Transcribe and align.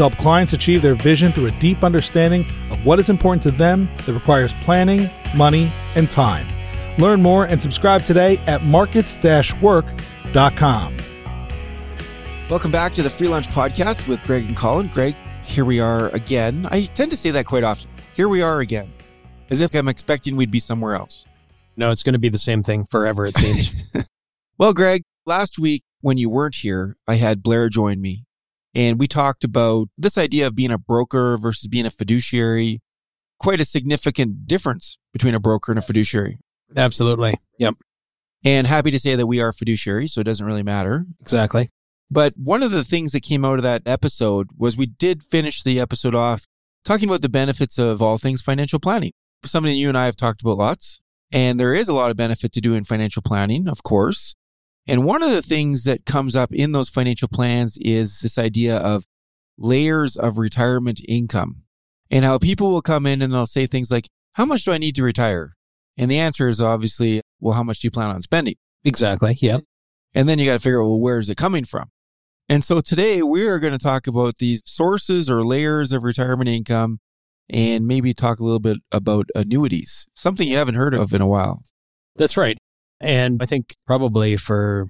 to 0.00 0.08
help 0.08 0.16
clients 0.16 0.54
achieve 0.54 0.80
their 0.80 0.94
vision 0.94 1.30
through 1.30 1.44
a 1.44 1.50
deep 1.58 1.84
understanding 1.84 2.46
of 2.70 2.86
what 2.86 2.98
is 2.98 3.10
important 3.10 3.42
to 3.42 3.50
them 3.50 3.86
that 4.06 4.14
requires 4.14 4.54
planning, 4.62 5.10
money, 5.36 5.70
and 5.94 6.10
time. 6.10 6.46
Learn 6.96 7.20
more 7.20 7.44
and 7.44 7.60
subscribe 7.60 8.02
today 8.04 8.38
at 8.46 8.64
markets 8.64 9.18
work.com. 9.60 10.96
Welcome 12.48 12.72
back 12.72 12.94
to 12.94 13.02
the 13.02 13.10
Free 13.10 13.28
Lunch 13.28 13.48
Podcast 13.48 14.08
with 14.08 14.22
Greg 14.24 14.46
and 14.46 14.56
Colin. 14.56 14.88
Greg, 14.88 15.14
here 15.44 15.66
we 15.66 15.80
are 15.80 16.08
again. 16.14 16.66
I 16.70 16.84
tend 16.94 17.10
to 17.10 17.16
say 17.16 17.30
that 17.32 17.44
quite 17.44 17.62
often. 17.62 17.90
Here 18.14 18.28
we 18.30 18.40
are 18.40 18.60
again, 18.60 18.90
as 19.50 19.60
if 19.60 19.74
I'm 19.74 19.86
expecting 19.86 20.34
we'd 20.34 20.50
be 20.50 20.60
somewhere 20.60 20.94
else. 20.94 21.28
No, 21.76 21.90
it's 21.90 22.02
going 22.02 22.14
to 22.14 22.18
be 22.18 22.30
the 22.30 22.38
same 22.38 22.62
thing 22.62 22.86
forever, 22.90 23.26
it 23.26 23.36
seems. 23.36 23.92
well, 24.58 24.72
Greg, 24.72 25.02
last 25.26 25.58
week 25.58 25.84
when 26.00 26.16
you 26.16 26.30
weren't 26.30 26.54
here, 26.54 26.96
I 27.06 27.16
had 27.16 27.42
Blair 27.42 27.68
join 27.68 28.00
me 28.00 28.24
and 28.74 28.98
we 28.98 29.08
talked 29.08 29.44
about 29.44 29.88
this 29.98 30.16
idea 30.16 30.46
of 30.46 30.54
being 30.54 30.70
a 30.70 30.78
broker 30.78 31.36
versus 31.36 31.68
being 31.68 31.86
a 31.86 31.90
fiduciary. 31.90 32.80
Quite 33.38 33.60
a 33.60 33.64
significant 33.64 34.46
difference 34.46 34.98
between 35.14 35.34
a 35.34 35.40
broker 35.40 35.72
and 35.72 35.78
a 35.78 35.82
fiduciary. 35.82 36.38
Absolutely. 36.76 37.34
Yep. 37.58 37.76
And 38.44 38.66
happy 38.66 38.90
to 38.90 38.98
say 38.98 39.14
that 39.14 39.26
we 39.26 39.40
are 39.40 39.50
fiduciaries, 39.50 40.10
so 40.10 40.20
it 40.20 40.24
doesn't 40.24 40.46
really 40.46 40.62
matter. 40.62 41.06
Exactly. 41.20 41.70
But 42.10 42.34
one 42.36 42.62
of 42.62 42.70
the 42.70 42.84
things 42.84 43.12
that 43.12 43.22
came 43.22 43.44
out 43.44 43.58
of 43.58 43.62
that 43.62 43.82
episode 43.86 44.48
was 44.56 44.76
we 44.76 44.86
did 44.86 45.22
finish 45.22 45.62
the 45.62 45.78
episode 45.78 46.14
off 46.14 46.44
talking 46.84 47.08
about 47.08 47.22
the 47.22 47.28
benefits 47.28 47.78
of 47.78 48.02
all 48.02 48.18
things 48.18 48.42
financial 48.42 48.78
planning. 48.78 49.12
Something 49.44 49.76
you 49.76 49.88
and 49.88 49.96
I 49.96 50.06
have 50.06 50.16
talked 50.16 50.42
about 50.42 50.58
lots. 50.58 51.00
And 51.32 51.60
there 51.60 51.74
is 51.74 51.88
a 51.88 51.92
lot 51.92 52.10
of 52.10 52.16
benefit 52.16 52.52
to 52.52 52.60
doing 52.60 52.84
financial 52.84 53.22
planning, 53.22 53.68
of 53.68 53.82
course. 53.82 54.34
And 54.86 55.04
one 55.04 55.22
of 55.22 55.30
the 55.30 55.42
things 55.42 55.84
that 55.84 56.04
comes 56.04 56.34
up 56.34 56.52
in 56.52 56.72
those 56.72 56.88
financial 56.88 57.28
plans 57.28 57.78
is 57.78 58.20
this 58.20 58.38
idea 58.38 58.76
of 58.76 59.04
layers 59.58 60.16
of 60.16 60.38
retirement 60.38 61.00
income 61.06 61.62
and 62.10 62.24
how 62.24 62.38
people 62.38 62.70
will 62.70 62.82
come 62.82 63.06
in 63.06 63.22
and 63.22 63.32
they'll 63.32 63.46
say 63.46 63.66
things 63.66 63.90
like, 63.90 64.08
How 64.34 64.44
much 64.44 64.64
do 64.64 64.72
I 64.72 64.78
need 64.78 64.96
to 64.96 65.04
retire? 65.04 65.54
And 65.96 66.10
the 66.10 66.18
answer 66.18 66.48
is 66.48 66.60
obviously, 66.60 67.20
Well, 67.40 67.54
how 67.54 67.62
much 67.62 67.80
do 67.80 67.86
you 67.86 67.90
plan 67.90 68.10
on 68.10 68.22
spending? 68.22 68.56
Exactly. 68.84 69.36
Yeah. 69.40 69.58
And 70.14 70.28
then 70.28 70.38
you 70.38 70.46
got 70.46 70.54
to 70.54 70.58
figure 70.58 70.82
out, 70.82 70.86
well, 70.86 71.00
where 71.00 71.18
is 71.18 71.30
it 71.30 71.36
coming 71.36 71.64
from? 71.64 71.90
And 72.48 72.64
so 72.64 72.80
today 72.80 73.22
we 73.22 73.46
are 73.46 73.60
going 73.60 73.72
to 73.72 73.78
talk 73.78 74.06
about 74.06 74.38
these 74.38 74.62
sources 74.66 75.30
or 75.30 75.44
layers 75.44 75.92
of 75.92 76.02
retirement 76.02 76.48
income 76.48 76.98
and 77.48 77.86
maybe 77.86 78.12
talk 78.12 78.40
a 78.40 78.44
little 78.44 78.60
bit 78.60 78.78
about 78.90 79.26
annuities, 79.34 80.06
something 80.14 80.48
you 80.48 80.56
haven't 80.56 80.74
heard 80.74 80.94
of 80.94 81.14
in 81.14 81.20
a 81.20 81.26
while. 81.26 81.62
That's 82.16 82.36
right. 82.36 82.58
And 83.00 83.42
I 83.42 83.46
think 83.46 83.74
probably 83.86 84.36
for 84.36 84.88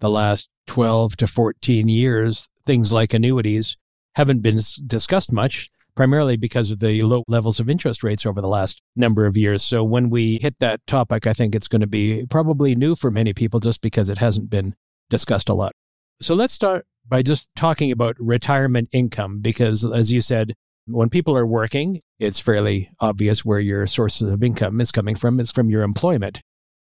the 0.00 0.10
last 0.10 0.50
12 0.66 1.16
to 1.16 1.26
14 1.26 1.88
years, 1.88 2.48
things 2.66 2.92
like 2.92 3.14
annuities 3.14 3.76
haven't 4.14 4.42
been 4.42 4.60
discussed 4.86 5.32
much, 5.32 5.70
primarily 5.94 6.36
because 6.36 6.70
of 6.70 6.80
the 6.80 7.02
low 7.02 7.22
levels 7.28 7.60
of 7.60 7.70
interest 7.70 8.02
rates 8.02 8.26
over 8.26 8.40
the 8.40 8.48
last 8.48 8.82
number 8.94 9.24
of 9.24 9.36
years. 9.36 9.62
So 9.62 9.82
when 9.84 10.10
we 10.10 10.38
hit 10.40 10.58
that 10.58 10.86
topic, 10.86 11.26
I 11.26 11.32
think 11.32 11.54
it's 11.54 11.68
going 11.68 11.80
to 11.80 11.86
be 11.86 12.26
probably 12.28 12.74
new 12.74 12.94
for 12.94 13.10
many 13.10 13.32
people 13.32 13.60
just 13.60 13.80
because 13.80 14.10
it 14.10 14.18
hasn't 14.18 14.50
been 14.50 14.74
discussed 15.08 15.48
a 15.48 15.54
lot. 15.54 15.72
So 16.20 16.34
let's 16.34 16.52
start 16.52 16.86
by 17.08 17.22
just 17.22 17.50
talking 17.56 17.92
about 17.92 18.16
retirement 18.18 18.88
income, 18.92 19.40
because 19.40 19.84
as 19.84 20.12
you 20.12 20.20
said, 20.20 20.54
when 20.86 21.08
people 21.08 21.36
are 21.36 21.46
working, 21.46 22.00
it's 22.18 22.40
fairly 22.40 22.90
obvious 23.00 23.44
where 23.44 23.58
your 23.60 23.86
sources 23.86 24.30
of 24.30 24.42
income 24.42 24.80
is 24.80 24.92
coming 24.92 25.14
from. 25.14 25.40
It's 25.40 25.50
from 25.50 25.70
your 25.70 25.82
employment. 25.82 26.40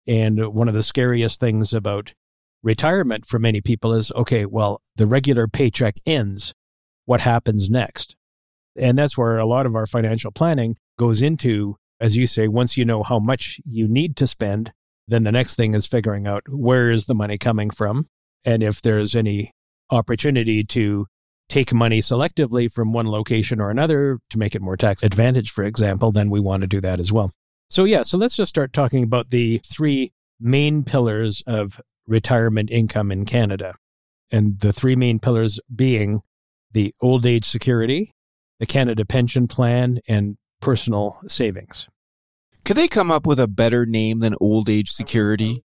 And 0.07 0.53
one 0.53 0.69
of 0.69 0.75
the 0.75 0.83
scariest 0.83 1.39
things 1.39 1.73
about 1.73 2.15
retirement 2.63 3.27
for 3.27 3.39
many 3.39 3.61
people 3.61 3.93
is 3.93 4.13
okay, 4.13 4.47
well, 4.47 4.81
the 4.97 5.07
regular 5.07 5.47
paycheck 5.49 5.97
ends. 6.07 6.55
What 7.05 7.21
happens 7.21 7.71
next? 7.71 8.17
And 8.77 8.99
that's 8.99 9.19
where 9.19 9.39
a 9.39 9.47
lot 9.47 9.67
of 9.67 9.75
our 9.75 9.87
financial 9.87 10.31
planning 10.31 10.77
goes 10.99 11.23
into, 11.23 11.77
as 12.01 12.17
you 12.17 12.27
say, 12.27 12.49
once 12.49 12.77
you 12.77 12.85
know 12.85 13.03
how 13.03 13.19
much 13.19 13.61
you 13.69 13.87
need 13.89 14.17
to 14.17 14.27
spend, 14.27 14.73
then 15.09 15.25
the 15.25 15.33
next 15.33 15.57
thing 15.57 15.75
is 15.75 15.87
figuring 15.87 16.27
out 16.27 16.45
where 16.49 16.91
is 16.91 17.07
the 17.07 17.15
money 17.15 17.39
coming 17.39 17.71
from. 17.71 18.07
And 18.45 18.63
if 18.63 18.81
there's 18.81 19.15
any 19.15 19.53
opportunity 19.91 20.65
to 20.65 21.07
take 21.49 21.73
money 21.73 22.01
selectively 22.01 22.73
from 22.73 22.93
one 22.93 23.07
location 23.07 23.61
or 23.61 23.71
another 23.71 24.21
to 24.31 24.39
make 24.39 24.55
it 24.55 24.63
more 24.63 24.77
tax 24.77 25.03
advantage, 25.03 25.51
for 25.51 25.65
example, 25.65 26.13
then 26.13 26.31
we 26.31 26.41
want 26.41 26.63
to 26.63 26.67
do 26.67 26.81
that 26.81 26.99
as 26.99 27.13
well. 27.13 27.33
So, 27.73 27.85
yeah, 27.85 28.03
so 28.03 28.19
let's 28.19 28.37
just 28.37 28.51
start 28.51 28.75
talking 28.75 29.03
about 29.03 29.31
the 29.31 29.57
three 29.65 30.13
main 30.39 30.85
pillars 30.85 31.43
of 31.47 31.81
retirement 32.07 32.71
income 32.71 33.11
in 33.11 33.25
Canada. 33.25 33.77
And 34.31 34.61
the 34.61 34.75
three 34.75 34.95
main 34.95 35.19
pillars 35.19 35.59
being 35.75 36.21
the 36.73 36.95
old 37.01 37.25
age 37.25 37.47
security, 37.47 38.13
the 38.61 38.67
Canada 38.67 39.07
Pension 39.07 39.49
Plan, 39.49 40.01
and 40.07 40.37
personal 40.61 41.19
savings. 41.27 41.89
Could 42.67 42.77
they 42.77 42.89
come 42.89 43.11
up 43.11 43.27
with 43.27 43.41
a 43.41 43.49
better 43.49 43.87
name 43.87 44.19
than 44.19 44.37
old 44.39 44.69
age 44.69 44.91
security? 44.91 45.65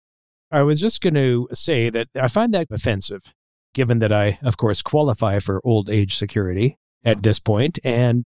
I 0.52 0.60
was 0.60 0.82
just 0.82 1.00
going 1.00 1.14
to 1.14 1.48
say 1.54 1.88
that 1.88 2.08
I 2.14 2.28
find 2.28 2.52
that 2.52 2.66
offensive, 2.70 3.32
given 3.72 4.00
that 4.00 4.12
I, 4.12 4.38
of 4.42 4.58
course, 4.58 4.82
qualify 4.82 5.38
for 5.38 5.58
old 5.64 5.88
age 5.88 6.18
security 6.18 6.76
at 7.02 7.22
this 7.22 7.40
point, 7.40 7.78
and 7.82 8.26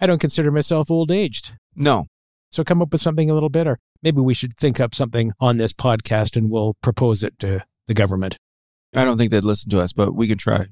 I 0.00 0.06
don't 0.06 0.22
consider 0.22 0.50
myself 0.50 0.90
old 0.90 1.10
aged. 1.10 1.52
No, 1.76 2.06
so 2.50 2.64
come 2.64 2.82
up 2.82 2.92
with 2.92 3.00
something 3.00 3.30
a 3.30 3.34
little 3.34 3.48
better. 3.48 3.78
Maybe 4.02 4.20
we 4.20 4.34
should 4.34 4.56
think 4.56 4.80
up 4.80 4.94
something 4.94 5.32
on 5.40 5.56
this 5.56 5.72
podcast 5.72 6.36
and 6.36 6.50
we'll 6.50 6.74
propose 6.82 7.22
it 7.22 7.38
to 7.40 7.64
the 7.86 7.94
government. 7.94 8.36
I 8.94 9.04
don't 9.04 9.16
think 9.16 9.30
they'd 9.30 9.44
listen 9.44 9.70
to 9.70 9.80
us, 9.80 9.92
but 9.92 10.14
we 10.14 10.26
can 10.26 10.38
try. 10.38 10.66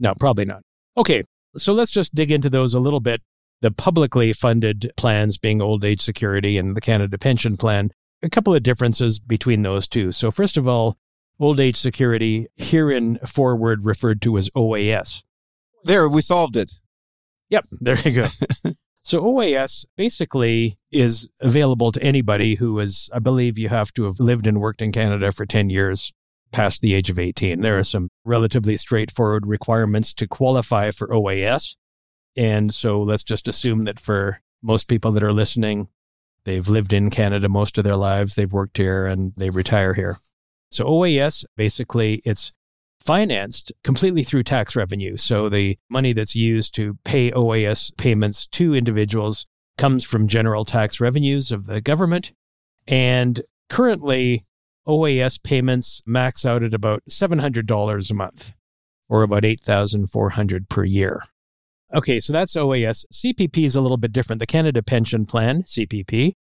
No, 0.00 0.14
probably 0.18 0.44
not. 0.44 0.62
Okay, 0.96 1.22
so 1.56 1.72
let's 1.72 1.90
just 1.90 2.14
dig 2.14 2.30
into 2.30 2.48
those 2.48 2.74
a 2.74 2.80
little 2.80 3.00
bit. 3.00 3.22
The 3.60 3.70
publicly 3.70 4.32
funded 4.32 4.92
plans 4.96 5.36
being 5.36 5.60
old 5.60 5.84
age 5.84 6.00
security 6.00 6.56
and 6.56 6.76
the 6.76 6.80
Canada 6.80 7.18
Pension 7.18 7.56
Plan, 7.56 7.90
a 8.22 8.30
couple 8.30 8.54
of 8.54 8.62
differences 8.62 9.18
between 9.18 9.62
those 9.62 9.88
two. 9.88 10.12
So, 10.12 10.30
first 10.30 10.56
of 10.56 10.68
all, 10.68 10.96
old 11.40 11.58
age 11.60 11.76
security, 11.76 12.46
herein 12.56 13.18
forward 13.26 13.84
referred 13.84 14.22
to 14.22 14.38
as 14.38 14.48
OAS. 14.50 15.22
There, 15.84 16.08
we 16.08 16.22
solved 16.22 16.56
it. 16.56 16.72
Yep, 17.50 17.66
there 17.80 17.98
you 17.98 18.12
go. 18.12 18.26
So 19.08 19.22
OAS 19.22 19.86
basically 19.96 20.76
is 20.92 21.30
available 21.40 21.92
to 21.92 22.02
anybody 22.02 22.56
who 22.56 22.78
is, 22.78 23.08
I 23.10 23.20
believe 23.20 23.56
you 23.56 23.70
have 23.70 23.90
to 23.94 24.04
have 24.04 24.20
lived 24.20 24.46
and 24.46 24.60
worked 24.60 24.82
in 24.82 24.92
Canada 24.92 25.32
for 25.32 25.46
10 25.46 25.70
years 25.70 26.12
past 26.52 26.82
the 26.82 26.92
age 26.92 27.08
of 27.08 27.18
18. 27.18 27.62
There 27.62 27.78
are 27.78 27.84
some 27.84 28.10
relatively 28.26 28.76
straightforward 28.76 29.46
requirements 29.46 30.12
to 30.12 30.26
qualify 30.26 30.90
for 30.90 31.08
OAS. 31.08 31.76
And 32.36 32.74
so 32.74 33.00
let's 33.00 33.22
just 33.22 33.48
assume 33.48 33.84
that 33.84 33.98
for 33.98 34.42
most 34.62 34.88
people 34.88 35.10
that 35.12 35.22
are 35.22 35.32
listening, 35.32 35.88
they've 36.44 36.68
lived 36.68 36.92
in 36.92 37.08
Canada 37.08 37.48
most 37.48 37.78
of 37.78 37.84
their 37.84 37.96
lives, 37.96 38.34
they've 38.34 38.52
worked 38.52 38.76
here, 38.76 39.06
and 39.06 39.32
they 39.38 39.48
retire 39.48 39.94
here. 39.94 40.16
So 40.70 40.84
OAS 40.84 41.46
basically 41.56 42.20
it's 42.26 42.52
financed 43.00 43.72
completely 43.84 44.22
through 44.22 44.42
tax 44.42 44.76
revenue. 44.76 45.16
So 45.16 45.48
the 45.48 45.78
money 45.88 46.12
that's 46.12 46.34
used 46.34 46.74
to 46.74 46.98
pay 47.04 47.30
OAS 47.30 47.96
payments 47.96 48.46
to 48.46 48.74
individuals 48.74 49.46
comes 49.76 50.04
from 50.04 50.28
general 50.28 50.64
tax 50.64 51.00
revenues 51.00 51.52
of 51.52 51.66
the 51.66 51.80
government. 51.80 52.32
And 52.86 53.40
currently, 53.68 54.42
OAS 54.86 55.42
payments 55.42 56.02
max 56.06 56.44
out 56.44 56.62
at 56.62 56.74
about 56.74 57.02
$700 57.08 58.10
a 58.10 58.14
month 58.14 58.52
or 59.08 59.22
about 59.22 59.44
8400 59.44 60.68
per 60.68 60.84
year. 60.84 61.22
Okay, 61.94 62.20
so 62.20 62.32
that's 62.32 62.54
OAS. 62.54 63.06
CPP 63.12 63.64
is 63.64 63.76
a 63.76 63.80
little 63.80 63.96
bit 63.96 64.12
different. 64.12 64.40
The 64.40 64.46
Canada 64.46 64.82
Pension 64.82 65.24
Plan, 65.24 65.62
CPP, 65.62 66.32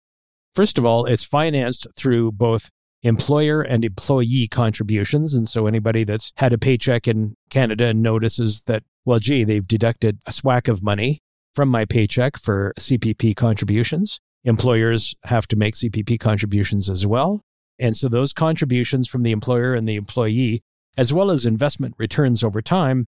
first 0.55 0.79
of 0.79 0.85
all, 0.85 1.05
it's 1.05 1.23
financed 1.23 1.87
through 1.97 2.32
both 2.32 2.70
employer 3.02 3.62
and 3.62 3.84
employee 3.84 4.48
contributions. 4.48 5.34
And 5.34 5.48
so 5.48 5.66
anybody 5.66 6.04
that's 6.04 6.32
had 6.37 6.52
a 6.52 6.58
paycheck 6.58 7.06
in 7.06 7.37
Canada 7.50 7.87
and 7.87 8.02
notices 8.02 8.62
that, 8.62 8.82
well, 9.04 9.19
gee, 9.19 9.44
they've 9.44 9.66
deducted 9.66 10.19
a 10.26 10.32
swack 10.32 10.69
of 10.69 10.82
money 10.82 11.20
from 11.54 11.69
my 11.69 11.84
paycheck 11.84 12.38
for 12.38 12.72
CPP 12.78 13.37
contributions. 13.37 14.20
Employers 14.44 15.14
have 15.25 15.46
to 15.48 15.56
make 15.56 15.75
CPP 15.75 16.19
contributions 16.20 16.90
as 16.90 17.06
well. 17.06 17.43
And 17.78 17.96
so 17.96 18.08
those 18.08 18.32
contributions 18.32 19.08
from 19.08 19.22
the 19.22 19.32
employer 19.32 19.75
and 19.75 19.88
the 19.88 19.96
employee, 19.96 20.62
as 20.96 21.12
well 21.12 21.31
as 21.31 21.46
investment 21.46 21.94
returns 21.98 22.43
over 22.43 22.62
time, 22.62 23.06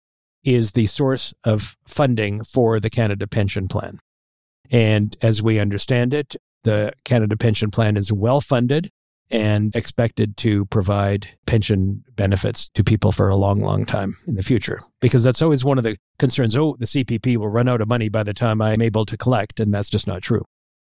is 0.45 0.73
the 0.73 0.87
source 0.87 1.35
of 1.45 1.77
funding 1.87 2.45
for 2.45 2.81
the 2.81 2.91
Canada 2.91 3.27
Pension 3.27 3.69
Plan. 3.69 3.99
And 4.71 5.17
as 5.23 5.43
we 5.43 5.59
understand 5.59 6.15
it, 6.15 6.37
the 6.63 6.93
Canada 7.05 7.37
Pension 7.37 7.71
Plan 7.71 7.97
is 7.97 8.13
well 8.13 8.41
funded 8.41 8.91
and 9.31 9.75
expected 9.77 10.37
to 10.39 10.67
provide 10.67 11.29
pension 11.47 12.03
benefits 12.17 12.69
to 12.75 12.83
people 12.83 13.13
for 13.13 13.29
a 13.29 13.37
long, 13.37 13.61
long 13.61 13.85
time 13.85 14.17
in 14.27 14.35
the 14.35 14.43
future. 14.43 14.81
Because 15.01 15.23
that's 15.23 15.41
always 15.41 15.65
one 15.65 15.79
of 15.79 15.85
the 15.85 15.97
concerns. 16.19 16.57
Oh, 16.57 16.77
the 16.79 16.87
CPP 16.87 17.37
will 17.37 17.49
run 17.49 17.69
out 17.69 17.81
of 17.81 17.89
money 17.89 18.09
by 18.09 18.25
the 18.25 18.35
time 18.35 18.61
I'm 18.61 18.83
able 18.83 19.07
to 19.07 19.17
collect. 19.17 19.61
And 19.61 19.73
that's 19.73 19.89
just 19.89 20.07
not 20.07 20.23
true. 20.23 20.45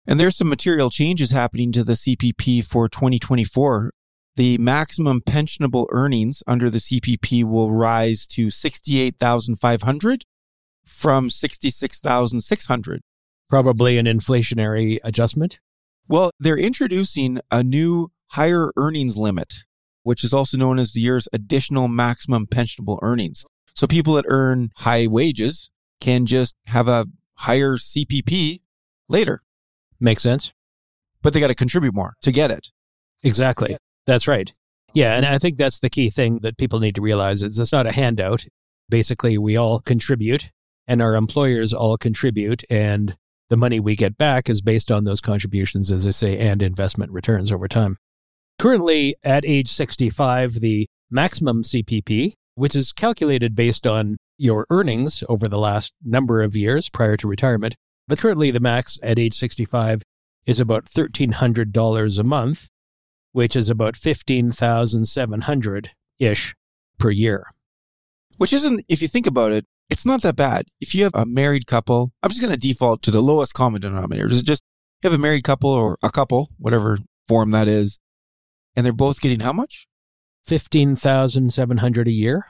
And 0.06 0.20
there's 0.20 0.38
some 0.38 0.50
material 0.50 0.90
changes 0.90 1.32
happening 1.32 1.72
to 1.74 1.84
the 1.84 1.94
CPP 1.94 2.66
for 2.66 2.88
2024. 2.88 3.92
The 4.36 4.60
maximum 4.60 5.22
pensionable 5.22 5.88
earnings 5.90 6.44
under 6.46 6.70
the 6.70 6.78
CPP 6.78 7.44
will 7.44 7.72
rise 7.72 8.28
to 8.28 8.52
68,500 8.52 10.24
from 10.86 11.30
66,600. 11.30 13.02
Probably 13.50 13.98
an 13.98 14.06
inflationary 14.06 15.00
adjustment. 15.04 15.60
Well, 16.08 16.32
they're 16.40 16.58
introducing 16.58 17.40
a 17.52 17.64
new 17.64 18.12
higher 18.30 18.72
earnings 18.76 19.18
limit, 19.18 19.54
which 20.04 20.24
is 20.24 20.34
also 20.34 20.58
known 20.58 20.80
as 20.80 20.92
the 20.92 21.02
year's 21.02 21.28
additional 21.34 21.88
maximum 21.88 22.46
pensionable 22.48 23.00
earnings. 23.02 23.46
So 23.74 23.88
people 23.88 24.14
that 24.16 24.26
earn 24.28 24.72
high 24.78 25.08
wages 25.08 25.70
can 26.02 26.26
just 26.26 26.56
have 26.68 26.88
a 26.88 27.08
higher 27.36 27.78
CPP 27.78 28.62
later. 29.10 29.42
Makes 30.00 30.24
sense. 30.24 30.54
But 31.22 31.34
they 31.34 31.40
got 31.40 31.48
to 31.48 31.56
contribute 31.56 31.94
more 31.94 32.16
to 32.22 32.32
get 32.32 32.52
it. 32.52 32.70
Exactly. 33.24 33.78
That's 34.06 34.28
right. 34.28 34.52
Yeah. 34.94 35.16
And 35.16 35.26
I 35.26 35.38
think 35.38 35.58
that's 35.58 35.80
the 35.80 35.90
key 35.90 36.10
thing 36.10 36.40
that 36.42 36.58
people 36.58 36.80
need 36.80 36.96
to 36.96 37.02
realize 37.02 37.44
is 37.44 37.60
it's 37.60 37.72
not 37.72 37.88
a 37.88 37.92
handout. 37.92 38.46
Basically, 38.90 39.38
we 39.38 39.58
all 39.58 39.80
contribute 39.80 40.50
and 40.88 41.02
our 41.02 41.16
employers 41.16 41.74
all 41.74 41.98
contribute. 41.98 42.64
And 42.70 43.18
the 43.50 43.58
money 43.58 43.80
we 43.80 43.96
get 43.96 44.18
back 44.18 44.50
is 44.50 44.62
based 44.62 44.92
on 44.92 45.04
those 45.04 45.22
contributions, 45.22 45.92
as 45.92 46.06
I 46.06 46.12
say, 46.12 46.38
and 46.38 46.62
investment 46.62 47.12
returns 47.12 47.52
over 47.52 47.68
time. 47.68 47.98
Currently, 48.60 49.16
at 49.24 49.46
age 49.46 49.70
65, 49.70 50.56
the 50.56 50.88
maximum 51.12 51.62
CPP, 51.62 52.34
which 52.56 52.76
is 52.76 52.92
calculated 52.92 53.56
based 53.56 53.86
on 53.86 54.18
your 54.40 54.66
earnings 54.72 55.24
over 55.30 55.48
the 55.48 55.60
last 55.60 55.94
number 56.04 56.42
of 56.42 56.56
years 56.56 56.90
prior 56.90 57.18
to 57.18 57.28
retirement, 57.28 57.76
but 58.08 58.18
currently 58.18 58.50
the 58.50 58.60
max 58.60 58.98
at 59.04 59.20
age 59.20 59.36
65 59.36 60.02
is 60.48 60.60
about 60.60 60.86
$1,300 60.86 62.20
a 62.20 62.24
month, 62.24 62.68
which 63.32 63.56
is 63.56 63.70
about 63.70 63.96
15,700 63.96 65.92
ish 66.20 66.56
per 66.98 67.12
year. 67.12 67.52
Which 68.38 68.54
isn't, 68.54 68.86
if 68.88 69.04
you 69.04 69.08
think 69.08 69.28
about 69.28 69.52
it, 69.52 69.66
it's 69.90 70.06
not 70.06 70.24
that 70.24 70.36
bad. 70.36 70.66
If 70.82 70.96
you 70.96 71.04
have 71.04 71.14
a 71.14 71.28
married 71.28 71.68
couple, 71.68 72.12
I'm 72.24 72.32
just 72.32 72.42
going 72.42 72.54
to 72.54 72.58
default 72.58 73.04
to 73.04 73.12
the 73.12 73.22
lowest 73.22 73.54
common 73.54 73.82
denominator. 73.82 74.26
Is 74.26 74.40
it 74.40 74.46
just 74.46 74.64
you 75.04 75.10
have 75.12 75.18
a 75.18 75.22
married 75.22 75.44
couple 75.44 75.70
or 75.70 75.98
a 76.02 76.10
couple, 76.10 76.50
whatever 76.58 76.98
form 77.28 77.52
that 77.52 77.68
is, 77.68 78.00
and 78.78 78.86
they're 78.86 78.94
both 78.94 79.20
getting 79.20 79.40
how 79.40 79.52
much? 79.52 79.88
15,700 80.46 82.08
a 82.08 82.12
year. 82.12 82.46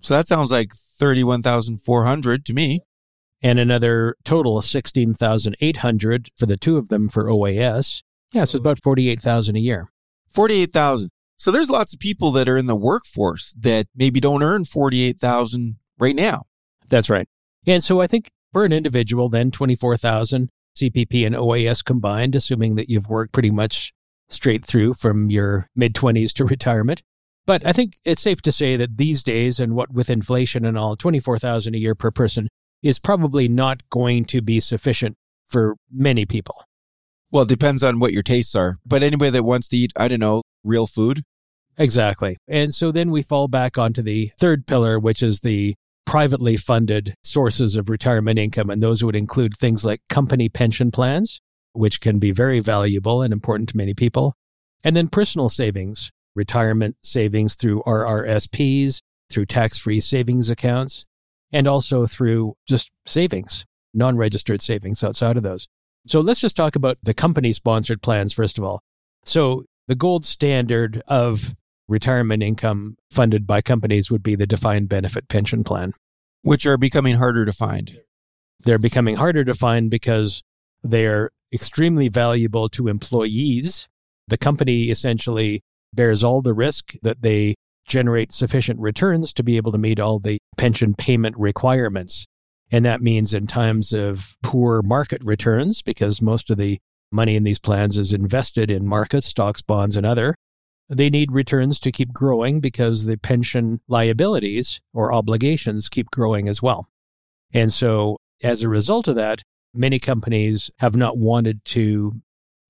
So 0.00 0.14
that 0.14 0.28
sounds 0.28 0.50
like 0.50 0.72
31,400 0.72 2.46
to 2.46 2.54
me. 2.54 2.80
And 3.42 3.58
another 3.58 4.14
total 4.24 4.56
of 4.56 4.64
16,800 4.64 6.28
for 6.36 6.46
the 6.46 6.56
two 6.56 6.78
of 6.78 6.88
them 6.88 7.08
for 7.08 7.24
OAS. 7.24 8.02
Yeah, 8.32 8.44
so 8.44 8.56
it's 8.56 8.60
about 8.60 8.82
48,000 8.82 9.56
a 9.56 9.60
year. 9.60 9.90
48,000. 10.30 11.10
So 11.36 11.50
there's 11.50 11.68
lots 11.68 11.92
of 11.92 12.00
people 12.00 12.30
that 12.30 12.48
are 12.48 12.56
in 12.56 12.66
the 12.66 12.76
workforce 12.76 13.52
that 13.58 13.88
maybe 13.94 14.20
don't 14.20 14.42
earn 14.42 14.64
48,000 14.64 15.76
right 15.98 16.16
now. 16.16 16.44
That's 16.88 17.10
right. 17.10 17.28
And 17.66 17.82
so 17.82 18.00
I 18.00 18.06
think 18.06 18.30
for 18.52 18.64
an 18.64 18.72
individual, 18.72 19.28
then 19.28 19.50
24,000 19.50 20.48
CPP 20.76 21.26
and 21.26 21.34
OAS 21.34 21.84
combined, 21.84 22.34
assuming 22.34 22.76
that 22.76 22.88
you've 22.88 23.08
worked 23.08 23.32
pretty 23.32 23.50
much 23.50 23.92
straight 24.28 24.64
through 24.64 24.94
from 24.94 25.30
your 25.30 25.68
mid 25.74 25.94
20s 25.94 26.32
to 26.34 26.44
retirement. 26.44 27.02
But 27.46 27.64
I 27.64 27.72
think 27.72 27.94
it's 28.04 28.22
safe 28.22 28.42
to 28.42 28.52
say 28.52 28.76
that 28.76 28.96
these 28.96 29.22
days, 29.22 29.60
and 29.60 29.74
what 29.74 29.92
with 29.92 30.10
inflation 30.10 30.64
and 30.64 30.76
all, 30.76 30.96
24,000 30.96 31.74
a 31.74 31.78
year 31.78 31.94
per 31.94 32.10
person 32.10 32.48
is 32.82 32.98
probably 32.98 33.48
not 33.48 33.88
going 33.88 34.24
to 34.26 34.42
be 34.42 34.58
sufficient 34.58 35.16
for 35.46 35.76
many 35.92 36.26
people. 36.26 36.64
Well, 37.30 37.44
it 37.44 37.48
depends 37.48 37.82
on 37.82 38.00
what 38.00 38.12
your 38.12 38.22
tastes 38.22 38.54
are. 38.54 38.78
But 38.84 39.02
anybody 39.02 39.30
that 39.30 39.44
wants 39.44 39.68
to 39.68 39.76
eat, 39.76 39.92
I 39.96 40.08
don't 40.08 40.20
know, 40.20 40.42
real 40.64 40.86
food. 40.86 41.22
Exactly. 41.78 42.36
And 42.48 42.74
so 42.74 42.90
then 42.90 43.10
we 43.10 43.22
fall 43.22 43.48
back 43.48 43.78
onto 43.78 44.02
the 44.02 44.30
third 44.38 44.66
pillar, 44.66 44.98
which 44.98 45.22
is 45.22 45.40
the 45.40 45.74
privately 46.06 46.56
funded 46.56 47.14
sources 47.22 47.76
of 47.76 47.88
retirement 47.88 48.38
income. 48.38 48.70
And 48.70 48.82
those 48.82 49.04
would 49.04 49.16
include 49.16 49.56
things 49.56 49.84
like 49.84 50.00
company 50.08 50.48
pension 50.48 50.90
plans, 50.90 51.40
which 51.76 52.00
can 52.00 52.18
be 52.18 52.30
very 52.30 52.60
valuable 52.60 53.22
and 53.22 53.32
important 53.32 53.68
to 53.70 53.76
many 53.76 53.94
people. 53.94 54.34
And 54.84 54.94
then 54.94 55.08
personal 55.08 55.48
savings, 55.48 56.10
retirement 56.34 56.96
savings 57.02 57.54
through 57.54 57.82
RRSPs, 57.86 59.00
through 59.30 59.46
tax 59.46 59.78
free 59.78 60.00
savings 60.00 60.50
accounts, 60.50 61.04
and 61.52 61.66
also 61.66 62.06
through 62.06 62.54
just 62.66 62.90
savings, 63.06 63.64
non 63.94 64.16
registered 64.16 64.60
savings 64.60 65.02
outside 65.02 65.36
of 65.36 65.42
those. 65.42 65.66
So 66.06 66.20
let's 66.20 66.40
just 66.40 66.56
talk 66.56 66.76
about 66.76 66.98
the 67.02 67.14
company 67.14 67.52
sponsored 67.52 68.02
plans, 68.02 68.32
first 68.32 68.58
of 68.58 68.64
all. 68.64 68.82
So 69.24 69.64
the 69.88 69.96
gold 69.96 70.24
standard 70.24 71.02
of 71.08 71.54
retirement 71.88 72.42
income 72.42 72.96
funded 73.10 73.46
by 73.46 73.60
companies 73.60 74.10
would 74.10 74.22
be 74.22 74.34
the 74.34 74.46
defined 74.46 74.88
benefit 74.88 75.28
pension 75.28 75.64
plan, 75.64 75.92
which 76.42 76.66
are 76.66 76.76
becoming 76.76 77.16
harder 77.16 77.44
to 77.44 77.52
find. 77.52 78.00
They're 78.64 78.78
becoming 78.78 79.16
harder 79.16 79.44
to 79.44 79.54
find 79.54 79.90
because 79.90 80.42
they're 80.82 81.30
extremely 81.52 82.08
valuable 82.08 82.68
to 82.70 82.88
employees. 82.88 83.88
The 84.28 84.36
company 84.36 84.90
essentially 84.90 85.62
bears 85.92 86.24
all 86.24 86.42
the 86.42 86.54
risk 86.54 86.92
that 87.02 87.22
they 87.22 87.54
generate 87.86 88.32
sufficient 88.32 88.80
returns 88.80 89.32
to 89.32 89.42
be 89.42 89.56
able 89.56 89.72
to 89.72 89.78
meet 89.78 90.00
all 90.00 90.18
the 90.18 90.38
pension 90.56 90.94
payment 90.94 91.36
requirements. 91.38 92.26
And 92.70 92.84
that 92.84 93.00
means 93.00 93.32
in 93.32 93.46
times 93.46 93.92
of 93.92 94.36
poor 94.42 94.82
market 94.82 95.22
returns, 95.24 95.82
because 95.82 96.20
most 96.20 96.50
of 96.50 96.58
the 96.58 96.78
money 97.12 97.36
in 97.36 97.44
these 97.44 97.60
plans 97.60 97.96
is 97.96 98.12
invested 98.12 98.70
in 98.70 98.86
markets, 98.86 99.28
stocks, 99.28 99.62
bonds, 99.62 99.96
and 99.96 100.04
other, 100.04 100.34
they 100.88 101.10
need 101.10 101.32
returns 101.32 101.78
to 101.80 101.92
keep 101.92 102.12
growing 102.12 102.60
because 102.60 103.04
the 103.04 103.16
pension 103.16 103.80
liabilities 103.88 104.80
or 104.92 105.12
obligations 105.12 105.88
keep 105.88 106.10
growing 106.10 106.48
as 106.48 106.60
well. 106.60 106.88
And 107.52 107.72
so 107.72 108.18
as 108.42 108.62
a 108.62 108.68
result 108.68 109.08
of 109.08 109.16
that, 109.16 109.42
many 109.76 109.98
companies 109.98 110.70
have 110.78 110.96
not 110.96 111.18
wanted 111.18 111.64
to 111.66 112.20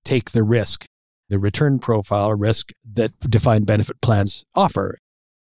take 0.03 0.31
the 0.31 0.43
risk, 0.43 0.85
the 1.29 1.39
return 1.39 1.79
profile 1.79 2.33
risk 2.33 2.71
that 2.93 3.19
defined 3.19 3.65
benefit 3.65 4.01
plans 4.01 4.45
offer. 4.55 4.97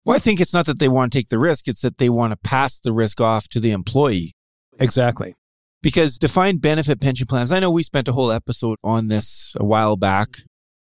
Well, 0.05 0.17
I 0.17 0.19
think 0.19 0.41
it's 0.41 0.55
not 0.55 0.67
that 0.67 0.79
they 0.79 0.89
want 0.89 1.13
to 1.13 1.19
take 1.19 1.29
the 1.29 1.39
risk, 1.39 1.69
it's 1.69 1.83
that 1.83 1.99
they 1.99 2.09
want 2.09 2.33
to 2.33 2.37
pass 2.37 2.81
the 2.81 2.93
risk 2.93 3.21
off 3.21 3.49
to 3.49 3.61
the 3.61 3.71
employee. 3.71 4.33
Exactly. 4.79 5.35
Because 5.83 6.19
defined 6.19 6.61
benefit 6.61 7.01
pension 7.01 7.27
plans, 7.27 7.53
I 7.53 7.61
know 7.61 7.71
we 7.71 7.83
spent 7.83 8.09
a 8.09 8.13
whole 8.13 8.33
episode 8.33 8.79
on 8.83 9.09
this 9.09 9.55
a 9.59 9.65
while 9.65 9.97
back. 9.97 10.39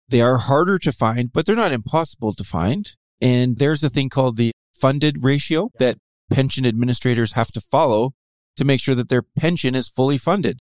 They 0.10 0.22
are 0.22 0.38
harder 0.38 0.78
to 0.80 0.92
find, 0.92 1.32
but 1.32 1.46
they're 1.46 1.56
not 1.56 1.72
impossible 1.72 2.34
to 2.34 2.44
find. 2.44 2.92
And 3.22 3.58
there's 3.58 3.84
a 3.84 3.90
thing 3.90 4.10
called 4.10 4.38
the 4.38 4.52
funded 4.74 5.24
ratio 5.24 5.70
that 5.80 5.98
pension 6.30 6.66
administrators 6.66 7.34
have 7.34 7.52
to 7.52 7.62
follow 7.62 8.12
to 8.58 8.66
make 8.66 8.80
sure 8.80 8.96
that 8.96 9.10
their 9.10 9.24
pension 9.24 9.76
is 9.76 9.90
fully 9.90 10.18
funded. 10.18 10.60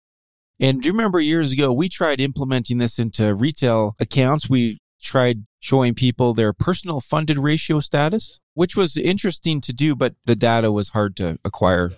And 0.59 0.82
do 0.82 0.88
you 0.88 0.92
remember 0.92 1.20
years 1.20 1.52
ago, 1.52 1.73
we 1.73 1.88
tried 1.88 2.20
implementing 2.20 2.78
this 2.78 2.99
into 2.99 3.35
retail 3.35 3.97
accounts? 3.99 4.50
We 4.50 4.78
tried 5.00 5.44
showing 5.61 5.94
people 5.94 6.35
their 6.35 6.52
personal 6.52 7.00
funded 7.00 7.38
ratio 7.38 7.80
status, 7.80 8.40
which 8.54 8.76
was 8.76 8.97
interesting 8.97 9.61
to 9.62 9.73
do, 9.73 9.97
but 9.97 10.14
the 10.26 10.37
data 10.37 10.70
was 10.70 10.90
hard 10.90 11.16
to 11.16 11.38
acquire. 11.44 11.92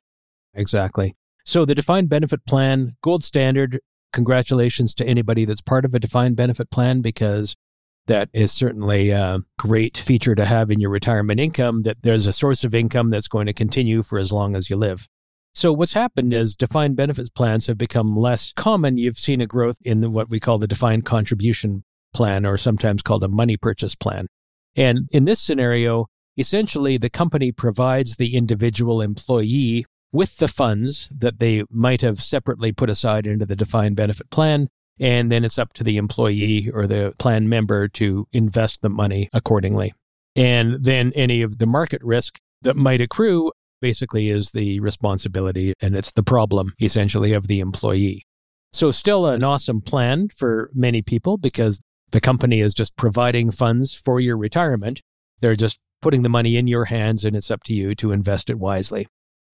Exactly. 0.55 1.15
So 1.45 1.65
the 1.65 1.75
defined 1.75 2.09
benefit 2.09 2.47
plan, 2.47 2.97
gold 3.03 3.25
standard, 3.25 3.81
congratulations 4.13 4.95
to 4.95 5.07
anybody 5.07 5.45
that's 5.45 5.61
part 5.61 5.85
of 5.85 5.95
a 5.95 5.99
defined 5.99 6.37
benefit 6.37 6.71
plan 6.71 7.01
because 7.01 7.57
that 8.07 8.29
is 8.33 8.53
certainly 8.53 9.11
a 9.11 9.41
great 9.59 9.97
feature 9.97 10.35
to 10.35 10.45
have 10.45 10.71
in 10.71 10.81
your 10.81 10.91
retirement 10.91 11.41
income 11.41 11.83
that 11.83 11.99
there's 12.03 12.27
a 12.27 12.33
source 12.33 12.65
of 12.65 12.75
income 12.75 13.11
that's 13.11 13.29
going 13.29 13.47
to 13.47 13.53
continue 13.53 14.03
for 14.03 14.19
as 14.19 14.33
long 14.33 14.55
as 14.55 14.69
you 14.69 14.77
live. 14.77 15.09
So 15.55 15.73
what's 15.73 15.93
happened 15.93 16.33
is 16.33 16.55
defined 16.55 16.97
benefits 16.97 17.29
plans 17.29 17.67
have 17.67 17.77
become 17.77 18.17
less 18.17 18.53
common. 18.53 18.97
You've 18.97 19.19
seen 19.19 19.41
a 19.41 19.47
growth 19.47 19.77
in 19.83 20.01
the, 20.01 20.11
what 20.11 20.31
we 20.31 20.41
call 20.41 20.59
the 20.59 20.67
defined 20.67 21.05
contribution 21.05 21.85
plan, 22.15 22.47
or 22.47 22.57
sometimes 22.57 23.03
called 23.03 23.25
a 23.25 23.29
money 23.29 23.57
purchase 23.57 23.95
plan. 23.95 24.29
And 24.77 25.09
in 25.13 25.27
this 25.27 25.41
scenario, 25.41 26.07
essentially 26.39 26.97
the 26.97 27.11
company 27.11 27.53
provides 27.53 28.17
the 28.17 28.35
individual 28.35 29.03
employee 29.03 29.85
with 30.13 30.39
the 30.39 30.49
funds 30.49 31.11
that 31.17 31.39
they 31.39 31.65
might 31.71 32.01
have 32.01 32.23
separately 32.23 32.73
put 32.73 32.91
aside 32.91 33.27
into 33.27 33.47
the 33.47 33.57
defined 33.57 33.97
benefit 33.97 34.31
plan. 34.31 34.69
And 35.01 35.33
then 35.33 35.45
it's 35.45 35.59
up 35.59 35.73
to 35.75 35.85
the 35.85 35.97
employee 35.97 36.71
or 36.73 36.87
the 36.87 37.15
plan 37.19 37.49
member 37.49 37.89
to 37.89 38.27
invest 38.33 38.83
the 38.83 38.91
money 38.91 39.29
accordingly. 39.33 39.93
And 40.37 40.85
then 40.85 41.13
any 41.15 41.43
of 41.43 41.59
the 41.59 41.67
market 41.67 42.03
risk 42.03 42.39
that 42.63 42.77
might 42.77 43.01
accrue 43.01 43.53
basically 43.83 44.31
is 44.31 44.53
the 44.53 44.81
responsibility 44.81 45.75
and 45.83 45.95
it's 45.95 46.13
the 46.13 46.23
problem 46.23 46.73
essentially 46.81 47.35
of 47.35 47.49
the 47.49 47.61
employee. 47.61 48.23
So, 48.73 48.91
still 48.91 49.27
an 49.27 49.45
awesome 49.45 49.83
plan 49.83 50.29
for 50.29 50.71
many 50.73 51.03
people 51.03 51.37
because 51.37 51.83
the 52.13 52.21
company 52.21 52.61
is 52.61 52.73
just 52.73 52.97
providing 52.97 53.51
funds 53.51 53.95
for 53.95 54.19
your 54.21 54.39
retirement. 54.39 55.03
They're 55.41 55.57
just 55.57 55.79
putting 56.01 56.23
the 56.23 56.31
money 56.31 56.57
in 56.57 56.67
your 56.67 56.87
hands 56.87 57.27
and 57.27 57.37
it's 57.37 57.51
up 57.51 57.63
to 57.65 57.75
you 57.75 57.95
to 57.97 58.13
invest 58.13 58.49
it 58.49 58.59
wisely. 58.59 59.07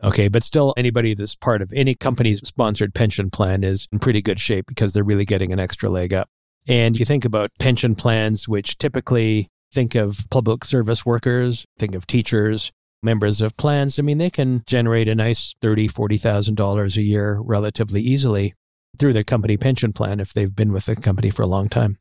Okay, 0.05 0.29
but 0.29 0.45
still, 0.45 0.75
anybody 0.77 1.15
that's 1.15 1.35
part 1.35 1.61
of 1.61 1.73
any 1.73 1.97
company's 1.97 2.47
sponsored 2.47 2.95
pension 2.95 3.31
plan 3.31 3.65
is 3.65 3.89
in 3.91 3.99
pretty 3.99 4.23
good 4.23 4.39
shape 4.39 4.67
because 4.67 4.93
they're 4.93 5.03
really 5.03 5.25
getting 5.25 5.53
an 5.53 5.59
extra 5.59 5.91
leg 5.91 6.13
up. 6.13 6.29
And 6.69 6.97
you 6.99 7.05
think 7.05 7.25
about 7.25 7.51
pension 7.59 7.97
plans, 7.97 8.47
which 8.49 8.79
typically 8.79 9.49
think 9.73 9.97
of 9.97 10.27
public 10.31 10.65
service 10.65 11.05
workers, 11.05 11.65
think 11.79 11.97
of 11.97 12.07
teachers, 12.07 12.71
members 13.03 13.41
of 13.41 13.57
plans. 13.57 13.99
I 13.99 14.03
mean, 14.03 14.19
they 14.19 14.31
can 14.31 14.63
generate 14.67 15.09
a 15.09 15.15
nice 15.15 15.55
thirty, 15.61 15.89
forty 15.89 16.19
thousand 16.19 16.57
dollars 16.57 16.97
a 16.97 17.03
year 17.03 17.39
relatively 17.41 18.01
easily 18.01 18.55
through 18.99 19.13
their 19.13 19.25
company 19.25 19.57
pension 19.57 19.93
plan 19.93 20.21
if 20.21 20.33
they've 20.33 20.55
been 20.55 20.73
with 20.73 20.87
the 20.87 20.97
company 20.97 21.31
for 21.31 21.43
a 21.43 21.47
long 21.47 21.69
time. 21.69 21.99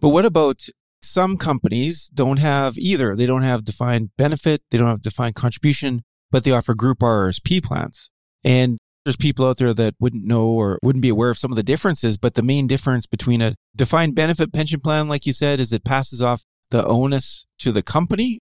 But 0.00 0.10
what 0.10 0.24
about 0.24 0.66
some 1.02 1.36
companies 1.36 2.08
don't 2.08 2.38
have 2.38 2.78
either? 2.78 3.14
They 3.14 3.26
don't 3.26 3.42
have 3.42 3.64
defined 3.64 4.10
benefit, 4.16 4.62
they 4.70 4.78
don't 4.78 4.88
have 4.88 5.02
defined 5.02 5.34
contribution, 5.34 6.02
but 6.30 6.44
they 6.44 6.52
offer 6.52 6.74
group 6.74 7.00
RRSP 7.00 7.62
plans. 7.62 8.10
And 8.44 8.78
there's 9.04 9.16
people 9.16 9.46
out 9.46 9.58
there 9.58 9.74
that 9.74 9.94
wouldn't 9.98 10.24
know 10.24 10.46
or 10.46 10.78
wouldn't 10.82 11.02
be 11.02 11.08
aware 11.08 11.30
of 11.30 11.38
some 11.38 11.50
of 11.50 11.56
the 11.56 11.62
differences, 11.62 12.18
but 12.18 12.34
the 12.34 12.42
main 12.42 12.66
difference 12.66 13.06
between 13.06 13.42
a 13.42 13.54
defined 13.74 14.14
benefit 14.14 14.52
pension 14.52 14.80
plan, 14.80 15.08
like 15.08 15.26
you 15.26 15.32
said, 15.32 15.60
is 15.60 15.72
it 15.72 15.84
passes 15.84 16.22
off 16.22 16.44
the 16.70 16.86
onus 16.86 17.46
to 17.58 17.72
the 17.72 17.82
company. 17.82 18.40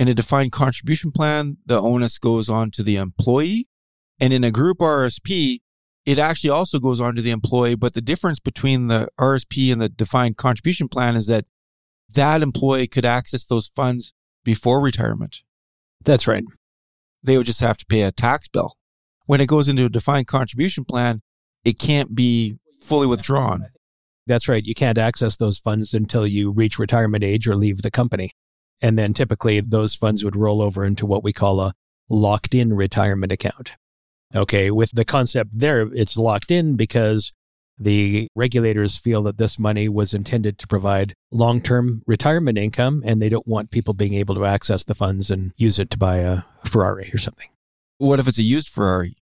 In 0.00 0.08
a 0.08 0.14
defined 0.14 0.50
contribution 0.50 1.12
plan, 1.12 1.58
the 1.64 1.80
onus 1.80 2.18
goes 2.18 2.48
on 2.48 2.72
to 2.72 2.82
the 2.82 2.96
employee. 2.96 3.68
And 4.18 4.32
in 4.32 4.42
a 4.42 4.50
group 4.50 4.78
RSP, 4.78 5.58
it 6.04 6.18
actually 6.18 6.50
also 6.50 6.80
goes 6.80 7.00
on 7.00 7.14
to 7.14 7.22
the 7.22 7.30
employee. 7.30 7.76
But 7.76 7.94
the 7.94 8.00
difference 8.00 8.40
between 8.40 8.88
the 8.88 9.08
RSP 9.20 9.72
and 9.72 9.80
the 9.80 9.88
defined 9.88 10.36
contribution 10.36 10.88
plan 10.88 11.14
is 11.14 11.28
that 11.28 11.44
that 12.12 12.42
employee 12.42 12.88
could 12.88 13.04
access 13.04 13.44
those 13.44 13.68
funds 13.76 14.12
before 14.42 14.80
retirement. 14.80 15.42
That's 16.04 16.26
right 16.26 16.44
they 17.22 17.36
would 17.36 17.46
just 17.46 17.60
have 17.60 17.76
to 17.78 17.86
pay 17.86 18.02
a 18.02 18.12
tax 18.12 18.48
bill. 18.48 18.74
When 19.26 19.40
it 19.40 19.48
goes 19.48 19.68
into 19.68 19.84
a 19.84 19.90
defined 19.90 20.26
contribution 20.26 20.84
plan, 20.84 21.22
it 21.64 21.78
can't 21.78 22.14
be 22.14 22.56
fully 22.80 23.06
withdrawn. 23.06 23.66
That's 24.26 24.48
right. 24.48 24.64
You 24.64 24.74
can't 24.74 24.98
access 24.98 25.36
those 25.36 25.58
funds 25.58 25.94
until 25.94 26.26
you 26.26 26.50
reach 26.50 26.78
retirement 26.78 27.24
age 27.24 27.46
or 27.46 27.56
leave 27.56 27.82
the 27.82 27.90
company. 27.90 28.32
And 28.82 28.98
then 28.98 29.14
typically 29.14 29.60
those 29.60 29.94
funds 29.94 30.24
would 30.24 30.36
roll 30.36 30.62
over 30.62 30.84
into 30.84 31.06
what 31.06 31.22
we 31.22 31.32
call 31.32 31.60
a 31.60 31.74
locked 32.08 32.54
in 32.54 32.72
retirement 32.72 33.32
account. 33.32 33.74
Okay. 34.34 34.70
With 34.70 34.92
the 34.92 35.04
concept 35.04 35.58
there, 35.58 35.82
it's 35.92 36.16
locked 36.16 36.50
in 36.50 36.76
because 36.76 37.32
the 37.80 38.28
regulators 38.36 38.98
feel 38.98 39.22
that 39.22 39.38
this 39.38 39.58
money 39.58 39.88
was 39.88 40.12
intended 40.12 40.58
to 40.58 40.66
provide 40.66 41.14
long 41.32 41.62
term 41.62 42.02
retirement 42.06 42.58
income, 42.58 43.02
and 43.06 43.20
they 43.20 43.30
don't 43.30 43.48
want 43.48 43.70
people 43.70 43.94
being 43.94 44.12
able 44.12 44.34
to 44.34 44.44
access 44.44 44.84
the 44.84 44.94
funds 44.94 45.30
and 45.30 45.52
use 45.56 45.78
it 45.78 45.90
to 45.90 45.98
buy 45.98 46.18
a 46.18 46.42
Ferrari 46.66 47.10
or 47.12 47.18
something. 47.18 47.48
What 47.96 48.20
if 48.20 48.28
it's 48.28 48.38
a 48.38 48.42
used 48.42 48.68
Ferrari? 48.68 49.16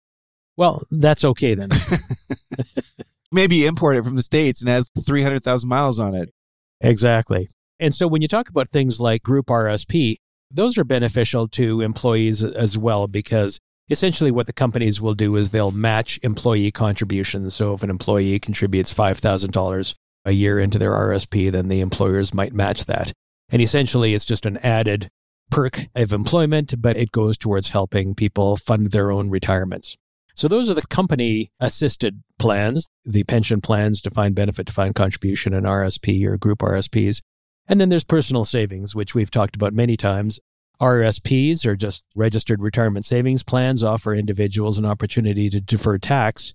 Well, 0.56 0.82
that's 0.90 1.24
okay 1.24 1.54
then. 1.54 1.70
Maybe 3.32 3.64
import 3.64 3.96
it 3.96 4.04
from 4.04 4.16
the 4.16 4.22
States 4.22 4.60
and 4.60 4.68
has 4.68 4.90
300,000 5.06 5.68
miles 5.68 6.00
on 6.00 6.14
it. 6.14 6.32
Exactly. 6.80 7.48
And 7.80 7.94
so 7.94 8.06
when 8.08 8.22
you 8.22 8.28
talk 8.28 8.48
about 8.48 8.70
things 8.70 9.00
like 9.00 9.22
group 9.22 9.46
RSP, 9.46 10.16
those 10.50 10.78
are 10.78 10.84
beneficial 10.84 11.48
to 11.48 11.80
employees 11.80 12.42
as 12.42 12.76
well 12.76 13.06
because 13.06 13.60
essentially 13.90 14.30
what 14.30 14.46
the 14.46 14.52
companies 14.52 15.00
will 15.00 15.14
do 15.14 15.36
is 15.36 15.50
they'll 15.50 15.70
match 15.70 16.18
employee 16.22 16.70
contributions. 16.70 17.54
So 17.54 17.74
if 17.74 17.82
an 17.82 17.90
employee 17.90 18.38
contributes 18.38 18.92
$5,000 18.92 19.94
a 20.24 20.32
year 20.32 20.58
into 20.58 20.78
their 20.78 20.92
RSP, 20.92 21.50
then 21.50 21.68
the 21.68 21.80
employers 21.80 22.34
might 22.34 22.52
match 22.52 22.86
that. 22.86 23.12
And 23.50 23.62
essentially 23.62 24.14
it's 24.14 24.24
just 24.24 24.46
an 24.46 24.58
added 24.58 25.08
perk 25.50 25.86
of 25.94 26.12
employment, 26.12 26.74
but 26.80 26.96
it 26.96 27.12
goes 27.12 27.38
towards 27.38 27.70
helping 27.70 28.14
people 28.14 28.56
fund 28.56 28.90
their 28.90 29.10
own 29.10 29.30
retirements. 29.30 29.96
So 30.34 30.46
those 30.46 30.70
are 30.70 30.74
the 30.74 30.86
company 30.86 31.50
assisted 31.58 32.22
plans, 32.38 32.88
the 33.04 33.24
pension 33.24 33.60
plans, 33.60 34.00
defined 34.00 34.34
benefit, 34.34 34.66
defined 34.66 34.94
contribution, 34.94 35.52
and 35.52 35.66
RSP 35.66 36.24
or 36.26 36.36
group 36.36 36.58
RSPs. 36.58 37.22
And 37.68 37.80
then 37.80 37.90
there's 37.90 38.04
personal 38.04 38.44
savings, 38.44 38.94
which 38.94 39.14
we've 39.14 39.30
talked 39.30 39.54
about 39.54 39.74
many 39.74 39.96
times. 39.96 40.40
RSPs 40.80 41.66
or 41.66 41.76
just 41.76 42.04
registered 42.14 42.62
retirement 42.62 43.04
savings 43.04 43.42
plans 43.42 43.82
offer 43.82 44.14
individuals 44.14 44.78
an 44.78 44.86
opportunity 44.86 45.50
to 45.50 45.60
defer 45.60 45.98
tax 45.98 46.54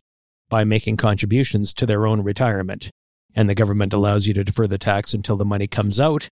by 0.50 0.64
making 0.64 0.98
contributions 0.98 1.74
to 1.74 1.86
their 1.86 2.08
own 2.08 2.22
retirement. 2.22 2.90
And 3.36 3.50
the 3.50 3.56
government 3.56 3.94
allows 3.94 4.26
you 4.26 4.34
to 4.36 4.44
defer 4.44 4.66
the 4.66 4.78
tax 4.78 5.14
until 5.14 5.36
the 5.38 5.46
money 5.46 5.68
comes 5.68 6.00
out. 6.00 6.30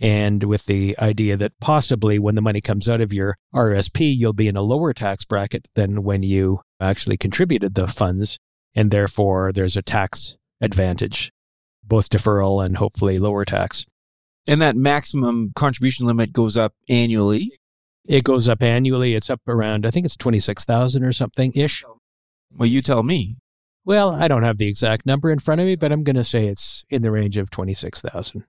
And 0.00 0.44
with 0.44 0.66
the 0.66 0.96
idea 0.98 1.36
that 1.36 1.52
possibly 1.60 2.18
when 2.18 2.34
the 2.34 2.42
money 2.42 2.60
comes 2.60 2.88
out 2.88 3.00
of 3.00 3.12
your 3.12 3.36
RSP, 3.54 4.16
you'll 4.16 4.32
be 4.32 4.48
in 4.48 4.56
a 4.56 4.62
lower 4.62 4.92
tax 4.92 5.24
bracket 5.24 5.66
than 5.74 6.02
when 6.02 6.22
you 6.22 6.60
actually 6.80 7.16
contributed 7.16 7.74
the 7.74 7.88
funds. 7.88 8.38
And 8.74 8.90
therefore, 8.90 9.52
there's 9.52 9.76
a 9.76 9.82
tax 9.82 10.36
advantage, 10.60 11.30
both 11.84 12.08
deferral 12.08 12.64
and 12.64 12.76
hopefully 12.76 13.18
lower 13.18 13.44
tax. 13.44 13.84
And 14.46 14.60
that 14.60 14.76
maximum 14.76 15.52
contribution 15.54 16.06
limit 16.06 16.32
goes 16.32 16.56
up 16.56 16.74
annually. 16.88 17.58
It 18.04 18.24
goes 18.24 18.48
up 18.48 18.62
annually. 18.62 19.14
It's 19.14 19.30
up 19.30 19.40
around, 19.46 19.86
I 19.86 19.90
think 19.90 20.04
it's 20.06 20.16
26,000 20.16 21.04
or 21.04 21.12
something 21.12 21.52
ish. 21.54 21.84
Well, 22.56 22.68
you 22.68 22.82
tell 22.82 23.02
me. 23.02 23.36
Well, 23.84 24.12
I 24.12 24.28
don't 24.28 24.42
have 24.42 24.58
the 24.58 24.68
exact 24.68 25.06
number 25.06 25.30
in 25.30 25.38
front 25.38 25.60
of 25.60 25.66
me, 25.66 25.76
but 25.76 25.92
I'm 25.92 26.04
going 26.04 26.16
to 26.16 26.24
say 26.24 26.46
it's 26.46 26.84
in 26.90 27.02
the 27.02 27.10
range 27.10 27.36
of 27.36 27.50
26,000. 27.50 28.44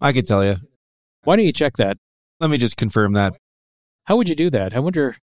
I 0.00 0.12
could 0.12 0.26
tell 0.26 0.44
you. 0.44 0.56
Why 1.24 1.36
don't 1.36 1.44
you 1.44 1.52
check 1.52 1.76
that? 1.78 1.96
Let 2.40 2.50
me 2.50 2.58
just 2.58 2.76
confirm 2.76 3.14
that. 3.14 3.34
How 4.04 4.16
would 4.16 4.28
you 4.28 4.34
do 4.34 4.50
that? 4.50 4.74
I 4.74 4.78
wonder. 4.78 5.16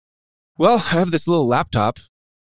Well, 0.57 0.77
I 0.77 0.95
have 0.95 1.11
this 1.11 1.27
little 1.27 1.47
laptop. 1.47 1.99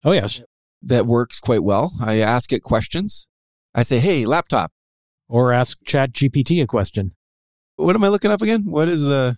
Oh, 0.05 0.13
yes. 0.13 0.43
That 0.83 1.07
works 1.07 1.41
quite 1.41 1.63
well. 1.63 1.93
I 2.01 2.19
ask 2.19 2.53
it 2.53 2.63
questions. 2.63 3.29
I 3.75 3.83
say, 3.83 4.01
hey, 4.01 4.27
laptop. 4.27 4.73
Or 5.29 5.53
ask 5.53 5.79
Chat 5.85 6.13
GPT 6.13 6.63
a 6.63 6.67
question. 6.67 7.13
What 7.77 7.97
am 7.97 8.05
I 8.05 8.09
looking 8.09 8.31
up 8.31 8.43
again? 8.43 8.65
What 8.65 8.89
is 8.89 9.03
the 9.03 9.37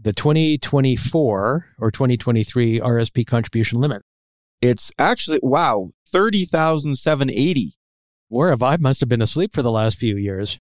the 0.00 0.12
2024 0.12 1.66
or 1.78 1.90
2023 1.90 2.80
RSP 2.80 3.26
contribution 3.26 3.80
limit? 3.80 4.02
It's 4.60 4.90
actually 4.98 5.40
wow, 5.42 5.90
30,780. 6.08 7.74
Where 8.28 8.50
have 8.50 8.62
I 8.62 8.76
must 8.80 9.00
have 9.00 9.08
been 9.08 9.20
asleep 9.20 9.52
for 9.52 9.62
the 9.62 9.70
last 9.70 9.98
few 9.98 10.16
years. 10.16 10.58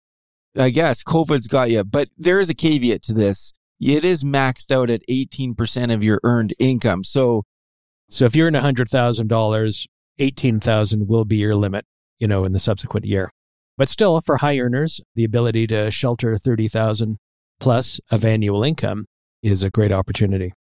I 0.57 0.69
guess 0.69 1.01
COVID's 1.03 1.47
got 1.47 1.71
you, 1.71 1.85
but 1.85 2.09
there 2.17 2.41
is 2.41 2.49
a 2.49 2.53
caveat 2.53 3.03
to 3.03 3.13
this. 3.13 3.53
It 3.79 4.03
is 4.03 4.23
maxed 4.23 4.69
out 4.69 4.89
at 4.89 5.01
18% 5.09 5.93
of 5.93 6.03
your 6.03 6.19
earned 6.23 6.53
income. 6.59 7.05
So 7.05 7.43
so 8.09 8.25
if 8.25 8.35
you're 8.35 8.49
in 8.49 8.53
$100,000, 8.53 9.87
18,000 10.19 11.07
will 11.07 11.23
be 11.23 11.37
your 11.37 11.55
limit, 11.55 11.85
you 12.19 12.27
know, 12.27 12.43
in 12.43 12.51
the 12.51 12.59
subsequent 12.59 13.05
year. 13.05 13.31
But 13.77 13.89
still, 13.89 14.19
for 14.21 14.37
high 14.37 14.59
earners, 14.59 15.01
the 15.15 15.23
ability 15.23 15.67
to 15.67 15.91
shelter 15.91 16.37
30,000 16.37 17.17
plus 17.59 17.99
of 18.09 18.25
annual 18.25 18.63
income 18.63 19.05
is 19.41 19.63
a 19.63 19.69
great 19.69 19.91
opportunity. 19.91 20.53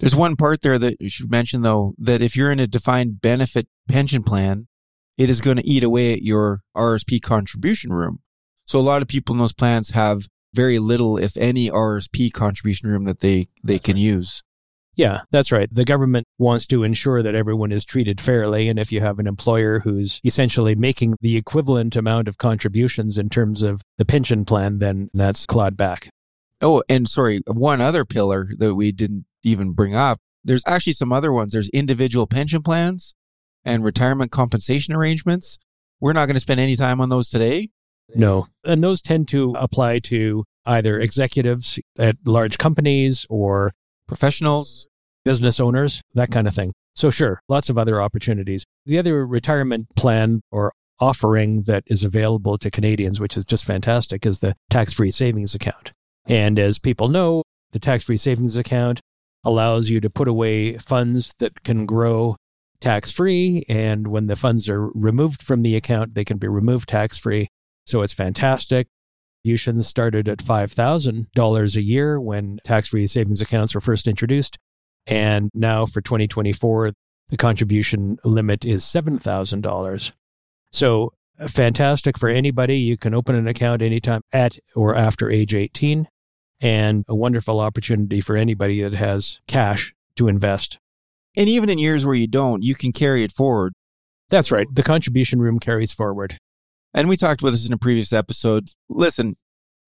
There's 0.00 0.16
one 0.16 0.36
part 0.36 0.62
there 0.62 0.78
that 0.78 1.00
you 1.00 1.08
should 1.08 1.30
mention, 1.30 1.62
though, 1.62 1.94
that 1.98 2.22
if 2.22 2.36
you're 2.36 2.52
in 2.52 2.60
a 2.60 2.66
defined 2.66 3.20
benefit 3.20 3.66
pension 3.88 4.22
plan, 4.22 4.68
it 5.16 5.28
is 5.28 5.40
going 5.40 5.56
to 5.56 5.66
eat 5.66 5.82
away 5.82 6.12
at 6.12 6.22
your 6.22 6.60
RSP 6.76 7.20
contribution 7.20 7.92
room. 7.92 8.20
So 8.66 8.78
a 8.78 8.80
lot 8.80 9.02
of 9.02 9.08
people 9.08 9.34
in 9.34 9.40
those 9.40 9.52
plans 9.52 9.90
have 9.90 10.28
very 10.54 10.78
little, 10.78 11.18
if 11.18 11.36
any, 11.36 11.68
RSP 11.68 12.32
contribution 12.32 12.88
room 12.88 13.04
that 13.04 13.20
they, 13.20 13.48
they 13.64 13.78
can 13.78 13.96
use. 13.96 14.42
Yeah, 14.98 15.20
that's 15.30 15.52
right. 15.52 15.72
The 15.72 15.84
government 15.84 16.26
wants 16.38 16.66
to 16.66 16.82
ensure 16.82 17.22
that 17.22 17.36
everyone 17.36 17.70
is 17.70 17.84
treated 17.84 18.20
fairly. 18.20 18.68
And 18.68 18.80
if 18.80 18.90
you 18.90 19.00
have 19.00 19.20
an 19.20 19.28
employer 19.28 19.78
who's 19.78 20.20
essentially 20.24 20.74
making 20.74 21.14
the 21.20 21.36
equivalent 21.36 21.94
amount 21.94 22.26
of 22.26 22.36
contributions 22.36 23.16
in 23.16 23.28
terms 23.28 23.62
of 23.62 23.80
the 23.96 24.04
pension 24.04 24.44
plan, 24.44 24.80
then 24.80 25.08
that's 25.14 25.46
clawed 25.46 25.76
back. 25.76 26.08
Oh, 26.60 26.82
and 26.88 27.08
sorry, 27.08 27.42
one 27.46 27.80
other 27.80 28.04
pillar 28.04 28.50
that 28.58 28.74
we 28.74 28.90
didn't 28.90 29.24
even 29.44 29.70
bring 29.70 29.94
up. 29.94 30.18
There's 30.42 30.64
actually 30.66 30.94
some 30.94 31.12
other 31.12 31.32
ones. 31.32 31.52
There's 31.52 31.68
individual 31.68 32.26
pension 32.26 32.62
plans 32.62 33.14
and 33.64 33.84
retirement 33.84 34.32
compensation 34.32 34.94
arrangements. 34.94 35.58
We're 36.00 36.12
not 36.12 36.26
going 36.26 36.34
to 36.34 36.40
spend 36.40 36.58
any 36.58 36.74
time 36.74 37.00
on 37.00 37.08
those 37.08 37.28
today. 37.28 37.70
No. 38.16 38.48
And 38.64 38.82
those 38.82 39.00
tend 39.00 39.28
to 39.28 39.54
apply 39.56 40.00
to 40.00 40.42
either 40.66 40.98
executives 40.98 41.78
at 41.96 42.16
large 42.26 42.58
companies 42.58 43.26
or 43.30 43.72
professionals, 44.08 44.88
business 45.24 45.60
owners, 45.60 46.02
that 46.14 46.32
kind 46.32 46.48
of 46.48 46.54
thing. 46.54 46.72
So, 46.96 47.10
sure, 47.10 47.40
lots 47.48 47.70
of 47.70 47.78
other 47.78 48.02
opportunities. 48.02 48.64
The 48.86 48.98
other 48.98 49.24
retirement 49.24 49.94
plan 49.94 50.40
or 50.50 50.72
offering 51.00 51.62
that 51.62 51.84
is 51.86 52.02
available 52.02 52.58
to 52.58 52.70
Canadians, 52.70 53.20
which 53.20 53.36
is 53.36 53.44
just 53.44 53.64
fantastic, 53.64 54.26
is 54.26 54.40
the 54.40 54.56
tax 54.68 54.92
free 54.92 55.12
savings 55.12 55.54
account. 55.54 55.92
And 56.26 56.58
as 56.58 56.78
people 56.78 57.08
know, 57.08 57.44
the 57.70 57.78
tax 57.78 58.04
free 58.04 58.16
savings 58.16 58.56
account 58.56 59.00
allows 59.44 59.88
you 59.88 60.00
to 60.00 60.10
put 60.10 60.26
away 60.26 60.76
funds 60.78 61.32
that 61.38 61.62
can 61.62 61.86
grow 61.86 62.36
tax 62.80 63.12
free. 63.12 63.64
And 63.68 64.08
when 64.08 64.26
the 64.26 64.36
funds 64.36 64.68
are 64.68 64.88
removed 64.88 65.42
from 65.42 65.62
the 65.62 65.76
account, 65.76 66.14
they 66.14 66.24
can 66.24 66.38
be 66.38 66.48
removed 66.48 66.88
tax 66.88 67.18
free. 67.18 67.48
So 67.86 68.02
it's 68.02 68.12
fantastic. 68.12 68.88
Contributions 69.48 69.88
started 69.88 70.28
at 70.28 70.40
$5,000 70.40 71.76
a 71.76 71.82
year 71.82 72.20
when 72.20 72.58
tax 72.64 72.88
free 72.88 73.06
savings 73.06 73.40
accounts 73.40 73.74
were 73.74 73.80
first 73.80 74.06
introduced. 74.06 74.58
And 75.06 75.48
now 75.54 75.86
for 75.86 76.02
2024, 76.02 76.92
the 77.30 77.36
contribution 77.38 78.18
limit 78.26 78.66
is 78.66 78.84
$7,000. 78.84 80.12
So 80.70 81.14
fantastic 81.48 82.18
for 82.18 82.28
anybody. 82.28 82.76
You 82.76 82.98
can 82.98 83.14
open 83.14 83.36
an 83.36 83.48
account 83.48 83.80
anytime 83.80 84.20
at 84.34 84.58
or 84.76 84.94
after 84.94 85.30
age 85.30 85.54
18, 85.54 86.06
and 86.60 87.06
a 87.08 87.14
wonderful 87.14 87.58
opportunity 87.58 88.20
for 88.20 88.36
anybody 88.36 88.82
that 88.82 88.92
has 88.92 89.40
cash 89.48 89.94
to 90.16 90.28
invest. 90.28 90.78
And 91.38 91.48
even 91.48 91.70
in 91.70 91.78
years 91.78 92.04
where 92.04 92.14
you 92.14 92.26
don't, 92.26 92.62
you 92.62 92.74
can 92.74 92.92
carry 92.92 93.24
it 93.24 93.32
forward. 93.32 93.72
That's 94.28 94.50
right. 94.50 94.66
The 94.70 94.82
contribution 94.82 95.40
room 95.40 95.58
carries 95.58 95.92
forward. 95.92 96.38
And 96.94 97.08
we 97.08 97.16
talked 97.16 97.42
about 97.42 97.50
this 97.50 97.66
in 97.66 97.72
a 97.72 97.78
previous 97.78 98.12
episode. 98.12 98.70
Listen, 98.88 99.36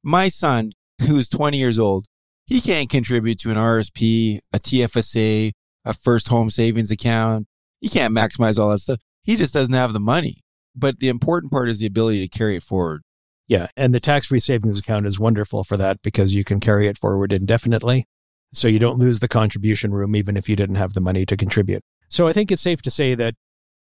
my 0.02 0.28
son, 0.28 0.72
who's 1.06 1.28
20 1.28 1.56
years 1.56 1.78
old, 1.78 2.06
he 2.46 2.60
can't 2.60 2.90
contribute 2.90 3.38
to 3.40 3.50
an 3.50 3.56
RSP, 3.56 4.40
a 4.52 4.58
TFSA, 4.58 5.52
a 5.84 5.94
first 5.94 6.28
home 6.28 6.50
savings 6.50 6.90
account. 6.90 7.46
He 7.80 7.88
can't 7.88 8.14
maximize 8.14 8.58
all 8.58 8.70
that 8.70 8.78
stuff. 8.78 9.00
He 9.22 9.36
just 9.36 9.54
doesn't 9.54 9.74
have 9.74 9.92
the 9.92 10.00
money. 10.00 10.42
But 10.74 11.00
the 11.00 11.08
important 11.08 11.52
part 11.52 11.68
is 11.68 11.78
the 11.78 11.86
ability 11.86 12.26
to 12.26 12.38
carry 12.38 12.56
it 12.56 12.62
forward. 12.62 13.02
Yeah. 13.48 13.68
And 13.76 13.92
the 13.92 14.00
tax 14.00 14.26
free 14.26 14.38
savings 14.38 14.78
account 14.78 15.06
is 15.06 15.18
wonderful 15.18 15.64
for 15.64 15.76
that 15.76 16.02
because 16.02 16.34
you 16.34 16.44
can 16.44 16.60
carry 16.60 16.86
it 16.86 16.98
forward 16.98 17.32
indefinitely. 17.32 18.06
So 18.52 18.68
you 18.68 18.78
don't 18.78 18.98
lose 18.98 19.20
the 19.20 19.28
contribution 19.28 19.92
room 19.92 20.14
even 20.14 20.36
if 20.36 20.48
you 20.48 20.56
didn't 20.56 20.76
have 20.76 20.94
the 20.94 21.00
money 21.00 21.26
to 21.26 21.36
contribute. 21.36 21.82
So 22.08 22.28
I 22.28 22.32
think 22.32 22.50
it's 22.50 22.62
safe 22.62 22.82
to 22.82 22.90
say 22.90 23.14
that 23.14 23.34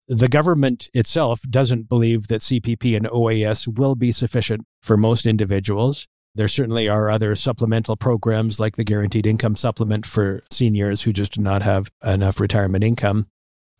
the 0.08 0.27
government 0.27 0.89
itself 0.93 1.41
doesn't 1.50 1.88
believe 1.88 2.27
that 2.27 2.41
CPP 2.41 2.96
and 2.96 3.08
OAS 3.08 3.67
will 3.67 3.96
be 3.96 4.12
sufficient 4.12 4.65
for 4.81 4.98
most 4.98 5.25
individuals. 5.25 6.08
There 6.34 6.48
certainly 6.48 6.88
are 6.88 7.10
other 7.10 7.36
supplemental 7.36 7.96
programs 7.96 8.60
like 8.60 8.75
the 8.75 8.84
guaranteed 8.84 9.27
income 9.27 9.55
supplement 9.55 10.05
for 10.05 10.41
seniors 10.50 11.01
who 11.01 11.13
just 11.13 11.34
do 11.34 11.41
not 11.41 11.62
have 11.62 11.89
enough 12.03 12.39
retirement 12.39 12.84
income. 12.84 13.27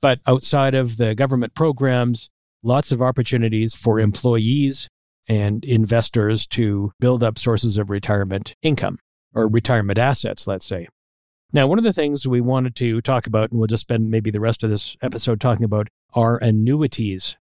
But 0.01 0.20
outside 0.28 0.74
of 0.74 0.98
the 0.98 1.16
government 1.16 1.54
programs, 1.54 2.30
lots 2.63 2.92
of 2.92 3.01
opportunities 3.01 3.74
for 3.74 4.00
employees 4.00 4.90
and 5.30 5.63
investors 5.63 6.46
to 6.48 6.92
build 7.00 7.24
up 7.24 7.38
sources 7.38 7.78
of 7.78 7.90
retirement 7.90 8.56
income 8.62 9.00
or 9.34 9.48
retirement 9.48 9.98
assets, 9.98 10.48
let's 10.48 10.66
say. 10.66 10.88
Now, 11.53 11.67
one 11.67 11.77
of 11.77 11.84
the 11.84 11.93
things 11.93 12.25
we 12.25 12.39
wanted 12.39 12.75
to 12.77 13.01
talk 13.01 13.27
about, 13.27 13.51
and 13.51 13.60
we'll 13.60 13.67
just 13.67 13.81
spend 13.81 14.10
maybe 14.10 14.31
the 14.31 14.39
rest 14.39 14.63
of 14.63 14.70
this 14.70 14.96
episode 15.01 15.41
talking 15.41 15.65
about, 15.65 15.89
are 16.13 16.38
annuities. 16.38 17.38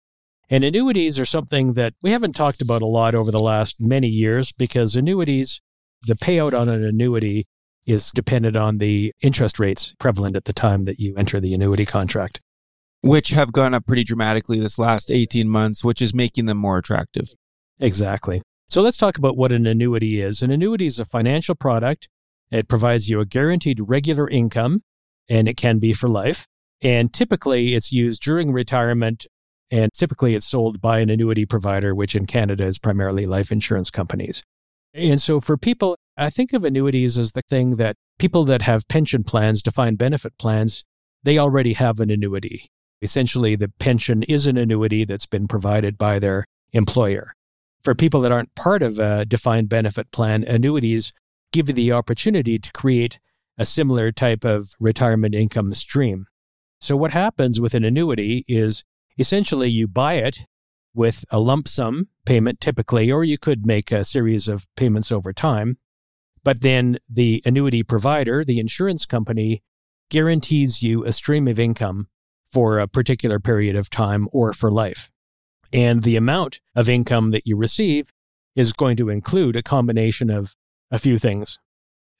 And 0.50 0.62
annuities 0.62 1.18
are 1.18 1.24
something 1.24 1.72
that 1.72 1.94
we 2.02 2.10
haven't 2.10 2.34
talked 2.34 2.60
about 2.60 2.82
a 2.82 2.86
lot 2.86 3.14
over 3.14 3.30
the 3.30 3.40
last 3.40 3.80
many 3.80 4.08
years 4.08 4.52
because 4.52 4.94
annuities, 4.94 5.62
the 6.02 6.14
payout 6.14 6.58
on 6.58 6.68
an 6.68 6.84
annuity 6.84 7.46
is 7.86 8.10
dependent 8.10 8.56
on 8.56 8.78
the 8.78 9.12
interest 9.22 9.58
rates 9.58 9.94
prevalent 9.98 10.36
at 10.36 10.44
the 10.44 10.52
time 10.52 10.84
that 10.84 10.98
you 10.98 11.14
enter 11.16 11.40
the 11.40 11.54
annuity 11.54 11.86
contract. 11.86 12.40
Which 13.00 13.30
have 13.30 13.52
gone 13.52 13.74
up 13.74 13.86
pretty 13.86 14.04
dramatically 14.04 14.58
this 14.60 14.78
last 14.78 15.10
18 15.10 15.48
months, 15.48 15.82
which 15.84 16.00
is 16.00 16.14
making 16.14 16.46
them 16.46 16.58
more 16.58 16.78
attractive. 16.78 17.34
Exactly. 17.80 18.42
So 18.68 18.80
let's 18.80 18.96
talk 18.96 19.18
about 19.18 19.36
what 19.36 19.52
an 19.52 19.66
annuity 19.66 20.20
is. 20.20 20.42
An 20.42 20.50
annuity 20.50 20.86
is 20.86 20.98
a 20.98 21.04
financial 21.04 21.54
product. 21.54 22.08
It 22.50 22.68
provides 22.68 23.08
you 23.08 23.20
a 23.20 23.26
guaranteed 23.26 23.80
regular 23.80 24.28
income, 24.28 24.82
and 25.28 25.48
it 25.48 25.56
can 25.56 25.78
be 25.78 25.92
for 25.92 26.08
life. 26.08 26.46
And 26.82 27.12
typically, 27.12 27.74
it's 27.74 27.92
used 27.92 28.22
during 28.22 28.52
retirement, 28.52 29.26
and 29.70 29.92
typically, 29.92 30.34
it's 30.34 30.46
sold 30.46 30.80
by 30.80 30.98
an 30.98 31.10
annuity 31.10 31.46
provider, 31.46 31.94
which 31.94 32.14
in 32.14 32.26
Canada 32.26 32.64
is 32.64 32.78
primarily 32.78 33.26
life 33.26 33.50
insurance 33.50 33.90
companies. 33.90 34.42
And 34.92 35.20
so, 35.20 35.40
for 35.40 35.56
people, 35.56 35.96
I 36.16 36.30
think 36.30 36.52
of 36.52 36.64
annuities 36.64 37.18
as 37.18 37.32
the 37.32 37.42
thing 37.48 37.76
that 37.76 37.96
people 38.18 38.44
that 38.44 38.62
have 38.62 38.86
pension 38.88 39.24
plans, 39.24 39.62
defined 39.62 39.98
benefit 39.98 40.36
plans, 40.38 40.84
they 41.22 41.38
already 41.38 41.72
have 41.72 42.00
an 42.00 42.10
annuity. 42.10 42.66
Essentially, 43.02 43.56
the 43.56 43.72
pension 43.78 44.22
is 44.24 44.46
an 44.46 44.56
annuity 44.56 45.04
that's 45.04 45.26
been 45.26 45.48
provided 45.48 45.98
by 45.98 46.18
their 46.18 46.44
employer. 46.72 47.32
For 47.82 47.94
people 47.94 48.20
that 48.20 48.32
aren't 48.32 48.54
part 48.54 48.82
of 48.82 48.98
a 48.98 49.24
defined 49.24 49.68
benefit 49.68 50.10
plan, 50.10 50.44
annuities 50.44 51.12
give 51.54 51.68
you 51.68 51.74
the 51.74 51.92
opportunity 51.92 52.58
to 52.58 52.72
create 52.72 53.20
a 53.56 53.64
similar 53.64 54.10
type 54.10 54.44
of 54.44 54.74
retirement 54.80 55.36
income 55.36 55.72
stream. 55.72 56.26
So, 56.80 56.96
what 56.96 57.12
happens 57.12 57.60
with 57.60 57.74
an 57.74 57.84
annuity 57.84 58.44
is 58.48 58.82
essentially 59.16 59.70
you 59.70 59.86
buy 59.86 60.14
it 60.14 60.46
with 60.92 61.24
a 61.30 61.38
lump 61.38 61.68
sum 61.68 62.08
payment 62.26 62.60
typically, 62.60 63.10
or 63.10 63.22
you 63.22 63.38
could 63.38 63.66
make 63.66 63.92
a 63.92 64.04
series 64.04 64.48
of 64.48 64.66
payments 64.76 65.12
over 65.12 65.32
time. 65.32 65.78
But 66.42 66.60
then 66.60 66.98
the 67.08 67.40
annuity 67.46 67.84
provider, 67.84 68.44
the 68.44 68.58
insurance 68.58 69.06
company, 69.06 69.62
guarantees 70.10 70.82
you 70.82 71.04
a 71.04 71.12
stream 71.12 71.46
of 71.46 71.58
income 71.58 72.08
for 72.52 72.78
a 72.78 72.88
particular 72.88 73.38
period 73.38 73.76
of 73.76 73.88
time 73.88 74.28
or 74.32 74.52
for 74.52 74.70
life. 74.70 75.10
And 75.72 76.02
the 76.02 76.16
amount 76.16 76.60
of 76.74 76.88
income 76.88 77.30
that 77.30 77.46
you 77.46 77.56
receive 77.56 78.12
is 78.56 78.72
going 78.72 78.96
to 78.96 79.08
include 79.08 79.56
a 79.56 79.62
combination 79.62 80.30
of 80.30 80.54
a 80.90 80.98
few 80.98 81.18
things. 81.18 81.58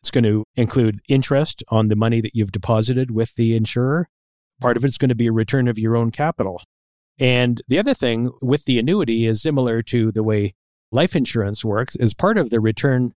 It's 0.01 0.11
going 0.11 0.25
to 0.25 0.45
include 0.55 1.01
interest 1.09 1.63
on 1.69 1.89
the 1.89 1.97
money 1.97 2.21
that 2.21 2.35
you've 2.35 2.53
deposited 2.53 3.11
with 3.11 3.35
the 3.37 3.57
insurer. 3.57 4.09
Part 4.61 4.77
of 4.77 4.85
it's 4.85 4.99
going 4.99 5.09
to 5.09 5.15
be 5.15 5.27
a 5.27 5.33
return 5.33 5.67
of 5.67 5.79
your 5.79 5.97
own 5.97 6.11
capital. 6.11 6.61
And 7.19 7.63
the 7.69 7.79
other 7.79 7.95
thing 7.95 8.31
with 8.43 8.65
the 8.65 8.79
annuity 8.79 9.27
is 9.27 9.41
similar 9.41 9.83
to 9.83 10.13
the 10.13 10.23
way 10.23 10.55
life 10.91 11.17
insurance 11.17 11.65
works 11.65 11.97
is 11.97 12.15
part 12.15 12.39
of 12.39 12.51
the 12.51 12.61
return 12.61 13.13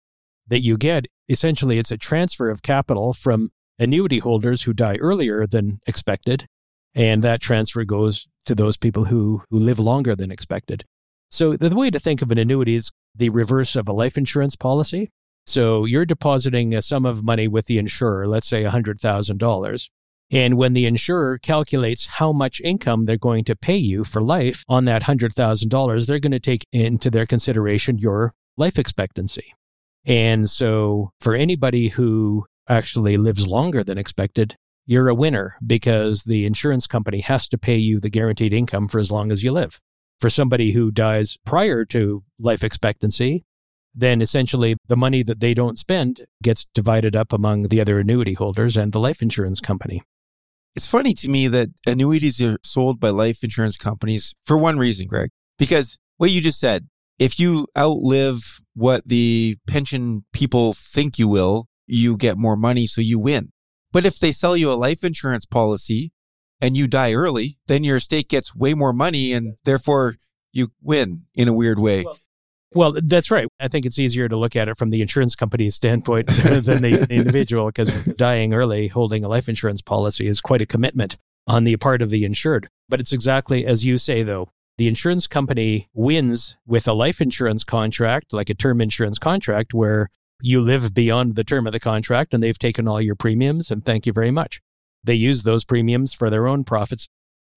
that 0.47 0.61
you 0.61 0.77
get. 0.77 1.07
Essentially, 1.29 1.79
it's 1.79 1.91
a 1.91 1.97
transfer 1.97 2.51
of 2.51 2.63
capital 2.63 3.13
from 3.13 3.51
annuity 3.79 4.19
holders 4.19 4.63
who 4.63 4.73
die 4.73 4.97
earlier 4.97 5.47
than 5.47 5.81
expected. 5.87 6.47
And 6.95 7.23
that 7.23 7.41
transfer 7.41 7.85
goes 7.85 8.27
to 8.47 8.55
those 8.55 8.77
people 8.77 9.05
who, 9.07 9.43
who 9.51 9.59
live 9.59 9.79
longer 9.79 10.17
than 10.17 10.31
expected. 10.31 10.85
So 11.31 11.57
the 11.57 11.75
way 11.75 11.91
to 11.91 11.99
think 11.99 12.23
of 12.23 12.31
an 12.31 12.39
annuity 12.39 12.77
is 12.77 12.93
the 13.15 13.29
reverse 13.31 13.77
of 13.77 13.89
a 13.89 13.93
life 13.93 14.17
insurance 14.17 14.57
policy. 14.57 15.11
So 15.47 15.85
you're 15.85 16.05
depositing 16.05 16.75
uh, 16.75 16.79
a 16.79 16.83
sum 16.83 17.07
of 17.07 17.25
money 17.25 17.47
with 17.49 17.67
the 17.67 17.79
insurer, 17.79 18.27
let's 18.27 18.49
say 18.49 18.65
$100,000. 18.65 19.89
And 20.31 20.57
when 20.57 20.73
the 20.73 20.87
insurer 20.87 21.39
calculates 21.39 22.07
how 22.07 22.33
much 22.33 22.61
income 22.61 23.05
they're 23.05 23.17
going 23.17 23.45
to 23.45 23.55
pay 23.55 23.77
you 23.77 24.03
for 24.03 24.21
life 24.21 24.65
on 24.69 24.85
that 24.87 25.03
$100,000, 25.03 26.07
they're 26.07 26.19
going 26.19 26.33
to 26.33 26.41
take 26.41 26.67
into 26.73 27.11
their 27.11 27.27
consideration 27.27 27.99
your 27.99 28.35
life 28.57 28.79
expectancy. 28.79 29.55
And 30.05 30.51
so 30.51 31.11
for 31.21 31.35
anybody 31.35 31.89
who 31.89 32.47
actually 32.69 33.17
lives 33.17 33.47
longer 33.47 33.85
than 33.85 33.99
expected, 33.99 34.57
you're 34.85 35.09
a 35.09 35.15
winner 35.15 35.57
because 35.65 36.25
the 36.25 36.45
insurance 36.45 36.87
company 36.87 37.21
has 37.21 37.49
to 37.49 37.59
pay 37.59 37.77
you 37.77 38.01
the 38.01 38.11
guaranteed 38.11 38.53
income 38.53 38.89
for 38.89 38.99
as 38.99 39.13
long 39.13 39.31
as 39.31 39.45
you 39.45 39.53
live. 39.53 39.81
For 40.19 40.31
somebody 40.31 40.73
who 40.73 40.91
dies 40.91 41.37
prior 41.45 41.85
to 41.87 42.25
life 42.39 42.65
expectancy, 42.65 43.45
then 43.97 44.21
essentially 44.21 44.77
the 44.87 44.97
money 44.97 45.23
that 45.23 45.41
they 45.41 45.55
don't 45.55 45.79
spend 45.79 46.21
gets 46.43 46.67
divided 46.75 47.17
up 47.17 47.33
among 47.33 47.65
the 47.65 47.81
other 47.81 47.99
annuity 47.99 48.35
holders 48.35 48.77
and 48.77 48.93
the 48.93 49.01
life 49.01 49.23
insurance 49.23 49.59
company. 49.59 50.03
It's 50.77 50.87
funny 50.87 51.15
to 51.15 51.31
me 51.31 51.49
that 51.49 51.71
annuities 51.87 52.41
are 52.43 52.59
sold 52.63 53.01
by 53.01 53.09
life 53.09 53.43
insurance 53.43 53.79
companies 53.79 54.35
for 54.45 54.59
one 54.59 54.79
reason, 54.79 55.07
Greg, 55.07 55.31
because 55.59 55.99
what 56.19 56.31
you 56.31 56.43
just 56.43 56.61
said, 56.61 56.89
if 57.19 57.41
you 57.41 57.67
outlive 57.77 58.61
what 58.75 59.09
the 59.09 59.57
pension 59.67 60.27
people 60.35 60.75
think 60.75 61.19
you 61.19 61.29
will, 61.29 61.67
you 61.87 62.19
get 62.19 62.37
more 62.37 62.57
money, 62.57 62.87
so 62.87 63.01
you 63.01 63.19
win. 63.19 63.53
But 63.91 64.05
if 64.05 64.19
they 64.19 64.33
sell 64.33 64.55
you 64.55 64.71
a 64.71 64.75
life 64.75 65.03
insurance 65.03 65.47
policy 65.47 66.13
and 66.61 66.77
you 66.77 66.87
die 66.87 67.15
early, 67.15 67.57
then 67.67 67.83
your 67.83 67.97
estate 67.97 68.29
gets 68.29 68.55
way 68.55 68.75
more 68.75 68.93
money 68.93 69.33
and 69.33 69.57
therefore 69.65 70.17
you 70.53 70.73
win 70.83 71.23
in 71.35 71.49
a 71.49 71.55
weird 71.55 71.79
way. 71.79 72.05
Well, 72.05 72.19
well, 72.75 72.95
that's 73.03 73.31
right. 73.31 73.49
I 73.61 73.69
think 73.69 73.87
it's 73.87 73.99
easier 73.99 74.29
to 74.29 74.37
look 74.37 74.57
at 74.57 74.69
it 74.69 74.77
from 74.77 74.91
the 74.91 75.01
insurance 75.01 75.35
company's 75.35 75.75
standpoint 75.75 76.27
than 76.29 76.83
the, 76.83 77.07
individual 77.11 77.67
because 77.67 78.05
dying 78.15 78.53
early 78.53 78.89
holding 78.89 79.25
a 79.25 79.29
life 79.29 79.49
insurance 79.49 79.83
policy 79.83 80.27
is 80.27 80.41
quite 80.41 80.63
a 80.63 80.67
commitment 80.67 81.17
on 81.47 81.65
the 81.65 81.77
part 81.77 82.03
of 82.03 82.11
the 82.11 82.25
insured. 82.25 82.69
But 82.89 83.01
it's 83.01 83.13
exactly 83.13 83.67
as 83.67 83.85
you 83.85 83.99
say, 83.99 84.23
though. 84.23 84.51
The 84.79 84.89
insurance 84.89 85.27
company 85.27 85.89
wins 85.95 86.59
with 86.67 86.87
a 86.87 86.93
life 86.93 87.23
insurance 87.23 87.65
contract, 87.65 88.35
like 88.35 88.51
a 88.51 88.55
term 88.55 88.83
insurance 88.83 89.19
contract, 89.19 89.73
where 89.73 90.11
you 90.43 90.61
live 90.61 90.93
beyond 90.93 91.35
the 91.35 91.45
term 91.45 91.67
of 91.67 91.73
the 91.73 91.81
contract 91.81 92.35
and 92.35 92.43
they've 92.43 92.59
taken 92.59 92.87
all 92.87 93.01
your 93.01 93.15
premiums 93.15 93.71
and 93.71 93.85
thank 93.85 94.05
you 94.05 94.13
very 94.13 94.31
much. 94.31 94.61
They 95.03 95.15
use 95.15 95.45
those 95.45 95.65
premiums 95.65 96.13
for 96.13 96.29
their 96.29 96.47
own 96.47 96.65
profits 96.65 97.09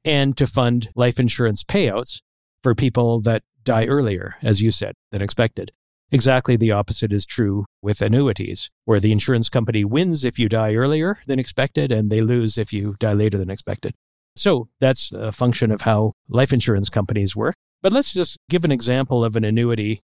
and 0.06 0.38
to 0.38 0.48
fund 0.48 0.90
life 0.96 1.20
insurance 1.20 1.64
payouts 1.64 2.22
for 2.64 2.74
people 2.74 3.20
that 3.22 3.44
die 3.70 3.86
earlier, 3.86 4.36
as 4.42 4.64
you 4.64 4.72
said, 4.72 4.96
than 5.12 5.22
expected. 5.22 5.72
Exactly 6.12 6.56
the 6.56 6.72
opposite 6.72 7.14
is 7.14 7.24
true 7.24 7.66
with 7.84 8.02
annuities, 8.02 8.72
where 8.86 9.00
the 9.00 9.12
insurance 9.12 9.48
company 9.48 9.86
wins 9.86 10.26
if 10.26 10.40
you 10.40 10.50
die 10.50 10.74
earlier 10.74 11.20
than 11.28 11.38
expected 11.38 11.92
and 11.92 12.10
they 12.10 12.22
lose 12.22 12.58
if 12.58 12.74
you 12.74 12.96
die 12.98 13.14
later 13.14 13.38
than 13.38 13.52
expected. 13.52 13.94
So 14.36 14.70
that's 14.80 15.12
a 15.12 15.32
function 15.32 15.72
of 15.72 15.82
how 15.82 16.14
life 16.28 16.52
insurance 16.52 16.90
companies 16.90 17.36
work. 17.36 17.54
But 17.84 17.94
let's 17.94 18.12
just 18.12 18.38
give 18.50 18.66
an 18.66 18.72
example 18.72 19.24
of 19.24 19.36
an 19.36 19.44
annuity. 19.44 20.00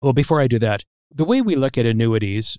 Well, 0.00 0.12
before 0.12 0.40
I 0.40 0.46
do 0.46 0.60
that, 0.60 0.84
the 1.10 1.24
way 1.24 1.42
we 1.42 1.56
look 1.56 1.76
at 1.76 1.86
annuities, 1.86 2.56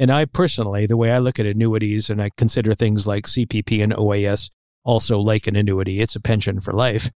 and 0.00 0.10
I 0.10 0.24
personally, 0.24 0.86
the 0.86 0.96
way 0.96 1.12
I 1.12 1.18
look 1.18 1.38
at 1.38 1.46
annuities 1.46 2.10
and 2.10 2.20
I 2.20 2.30
consider 2.36 2.74
things 2.74 3.06
like 3.06 3.26
CPP 3.26 3.80
and 3.80 3.92
OAS 3.92 4.50
also 4.82 5.20
like 5.20 5.46
an 5.46 5.54
annuity, 5.54 6.00
it's 6.00 6.16
a 6.16 6.20
pension 6.20 6.60
for 6.60 6.72
life, 6.72 7.10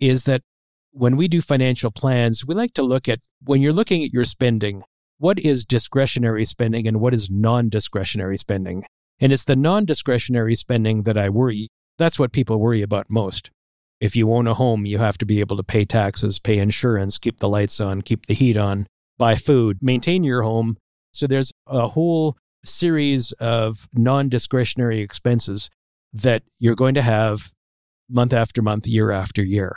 is 0.00 0.24
that 0.24 0.42
when 0.96 1.16
we 1.16 1.28
do 1.28 1.42
financial 1.42 1.90
plans, 1.90 2.46
we 2.46 2.54
like 2.54 2.72
to 2.72 2.82
look 2.82 3.06
at 3.06 3.20
when 3.44 3.60
you're 3.60 3.72
looking 3.72 4.02
at 4.02 4.14
your 4.14 4.24
spending, 4.24 4.82
what 5.18 5.38
is 5.38 5.64
discretionary 5.64 6.46
spending 6.46 6.88
and 6.88 7.00
what 7.00 7.12
is 7.12 7.28
non 7.30 7.68
discretionary 7.68 8.38
spending? 8.38 8.82
And 9.20 9.30
it's 9.30 9.44
the 9.44 9.56
non 9.56 9.84
discretionary 9.84 10.54
spending 10.54 11.02
that 11.02 11.18
I 11.18 11.28
worry. 11.28 11.68
That's 11.98 12.18
what 12.18 12.32
people 12.32 12.58
worry 12.58 12.80
about 12.80 13.10
most. 13.10 13.50
If 14.00 14.16
you 14.16 14.32
own 14.32 14.46
a 14.46 14.54
home, 14.54 14.86
you 14.86 14.98
have 14.98 15.18
to 15.18 15.26
be 15.26 15.40
able 15.40 15.58
to 15.58 15.62
pay 15.62 15.84
taxes, 15.84 16.38
pay 16.38 16.58
insurance, 16.58 17.18
keep 17.18 17.40
the 17.40 17.48
lights 17.48 17.78
on, 17.78 18.00
keep 18.00 18.26
the 18.26 18.34
heat 18.34 18.56
on, 18.56 18.86
buy 19.18 19.36
food, 19.36 19.78
maintain 19.82 20.24
your 20.24 20.42
home. 20.42 20.76
So 21.12 21.26
there's 21.26 21.52
a 21.66 21.88
whole 21.88 22.36
series 22.64 23.32
of 23.32 23.86
non 23.92 24.30
discretionary 24.30 25.02
expenses 25.02 25.68
that 26.14 26.42
you're 26.58 26.74
going 26.74 26.94
to 26.94 27.02
have 27.02 27.52
month 28.08 28.32
after 28.32 28.62
month, 28.62 28.86
year 28.86 29.10
after 29.10 29.42
year. 29.42 29.76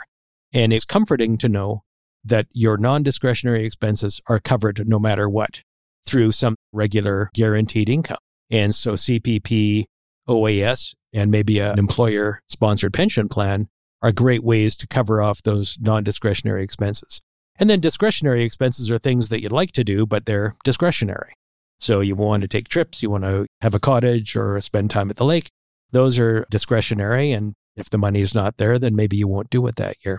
And 0.52 0.72
it's 0.72 0.84
comforting 0.84 1.38
to 1.38 1.48
know 1.48 1.82
that 2.24 2.46
your 2.52 2.76
non 2.76 3.02
discretionary 3.02 3.64
expenses 3.64 4.20
are 4.26 4.40
covered 4.40 4.86
no 4.86 4.98
matter 4.98 5.28
what 5.28 5.62
through 6.06 6.32
some 6.32 6.56
regular 6.72 7.30
guaranteed 7.34 7.88
income. 7.88 8.18
And 8.50 8.74
so 8.74 8.92
CPP, 8.92 9.84
OAS, 10.28 10.94
and 11.14 11.30
maybe 11.30 11.60
an 11.60 11.78
employer 11.78 12.40
sponsored 12.48 12.92
pension 12.92 13.28
plan 13.28 13.68
are 14.02 14.12
great 14.12 14.42
ways 14.42 14.76
to 14.78 14.86
cover 14.86 15.22
off 15.22 15.42
those 15.42 15.78
non 15.80 16.04
discretionary 16.04 16.64
expenses. 16.64 17.20
And 17.58 17.68
then 17.68 17.80
discretionary 17.80 18.44
expenses 18.44 18.90
are 18.90 18.98
things 18.98 19.28
that 19.28 19.42
you'd 19.42 19.52
like 19.52 19.72
to 19.72 19.84
do, 19.84 20.06
but 20.06 20.24
they're 20.24 20.56
discretionary. 20.64 21.34
So 21.78 22.00
you 22.00 22.14
want 22.14 22.42
to 22.42 22.48
take 22.48 22.68
trips, 22.68 23.02
you 23.02 23.10
want 23.10 23.24
to 23.24 23.46
have 23.60 23.74
a 23.74 23.80
cottage 23.80 24.36
or 24.36 24.60
spend 24.60 24.90
time 24.90 25.10
at 25.10 25.16
the 25.16 25.24
lake. 25.24 25.48
Those 25.92 26.18
are 26.18 26.46
discretionary. 26.50 27.32
And 27.32 27.54
if 27.76 27.90
the 27.90 27.98
money 27.98 28.20
is 28.20 28.34
not 28.34 28.56
there, 28.56 28.78
then 28.78 28.96
maybe 28.96 29.16
you 29.16 29.28
won't 29.28 29.50
do 29.50 29.66
it 29.66 29.76
that 29.76 29.96
year. 30.04 30.18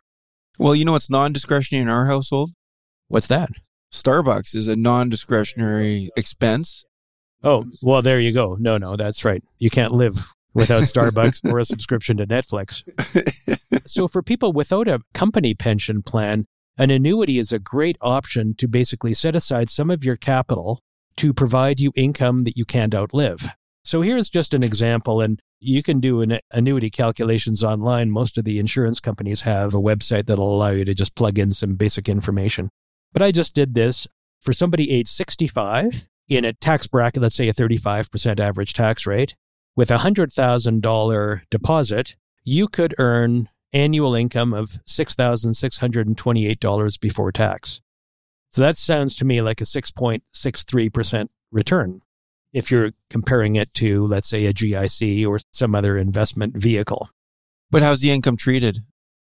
Well, 0.58 0.76
you 0.76 0.86
know 0.86 0.92
what's 0.94 1.10
non 1.10 1.34
discretionary 1.34 1.84
in 1.84 1.90
our 1.90 2.06
household? 2.06 2.52
What's 3.08 3.28
that? 3.28 3.50
Starbucks 3.92 4.56
is 4.56 4.68
a 4.68 4.76
non 4.76 5.10
discretionary 5.10 6.10
expense. 6.16 6.86
Oh, 7.44 7.66
well, 7.82 8.02
there 8.02 8.20
you 8.20 8.32
go. 8.32 8.56
No, 8.60 8.78
no, 8.78 8.96
that's 8.96 9.26
right. 9.26 9.44
You 9.58 9.70
can't 9.70 9.94
live 9.94 10.34
without 10.54 10.84
Starbucks 10.84 11.52
or 11.52 11.60
a 11.60 11.66
subscription 11.66 12.18
to 12.18 12.28
Netflix. 12.28 12.84
so, 13.88 14.08
for 14.08 14.22
people 14.22 14.54
without 14.54 14.88
a 14.88 15.02
company 15.14 15.54
pension 15.54 16.04
plan, 16.04 16.46
an 16.78 16.90
annuity 16.90 17.38
is 17.38 17.52
a 17.52 17.60
great 17.60 17.98
option 18.02 18.56
to 18.56 18.68
basically 18.68 19.14
set 19.14 19.36
aside 19.36 19.70
some 19.70 19.90
of 19.90 20.04
your 20.04 20.16
capital 20.16 20.80
to 21.18 21.34
provide 21.34 21.80
you 21.80 21.92
income 21.96 22.44
that 22.46 22.56
you 22.56 22.66
can't 22.66 22.96
outlive. 22.96 23.50
So, 23.84 24.02
here's 24.02 24.30
just 24.30 24.54
an 24.54 24.64
example. 24.64 25.22
And 25.22 25.42
you 25.60 25.84
can 25.84 26.00
do 26.00 26.22
an 26.22 26.40
annuity 26.52 26.90
calculations 26.90 27.64
online. 27.64 28.12
Most 28.12 28.38
of 28.38 28.46
the 28.46 28.60
insurance 28.60 29.00
companies 29.00 29.42
have 29.42 29.74
a 29.74 29.82
website 29.82 30.26
that'll 30.26 30.54
allow 30.54 30.70
you 30.70 30.86
to 30.86 30.94
just 30.94 31.16
plug 31.16 31.38
in 31.38 31.52
some 31.52 31.76
basic 31.76 32.10
information. 32.10 32.70
But 33.14 33.22
I 33.22 33.32
just 33.32 33.54
did 33.54 33.76
this 33.76 34.08
for 34.40 34.54
somebody 34.54 34.92
age 34.92 35.08
65 35.08 36.08
in 36.28 36.46
a 36.46 36.54
tax 36.54 36.88
bracket, 36.88 37.22
let's 37.22 37.36
say 37.36 37.50
a 37.50 37.54
35% 37.54 38.40
average 38.40 38.74
tax 38.74 39.06
rate, 39.06 39.36
with 39.76 39.92
a 39.92 39.98
$100,000 39.98 41.42
deposit, 41.50 42.16
you 42.44 42.68
could 42.68 42.96
earn 42.98 43.50
annual 43.74 44.16
income 44.16 44.54
of 44.54 44.80
$6,628 44.86 47.00
before 47.00 47.32
tax. 47.32 47.82
So 48.50 48.62
that 48.62 48.78
sounds 48.78 49.16
to 49.18 49.26
me 49.26 49.42
like 49.42 49.62
a 49.62 49.66
6.63% 49.66 51.28
return 51.52 52.02
if 52.54 52.72
you're 52.72 52.92
comparing 53.10 53.56
it 53.56 53.74
to, 53.76 54.06
let's 54.08 54.30
say, 54.30 54.46
a 54.46 54.54
GIC 54.54 55.28
or 55.28 55.40
some 55.52 55.76
other 55.76 55.98
investment 55.98 56.58
vehicle. 56.58 57.10
But 57.70 57.82
how's 57.82 58.02
the 58.02 58.12
income 58.12 58.38
treated? 58.38 58.84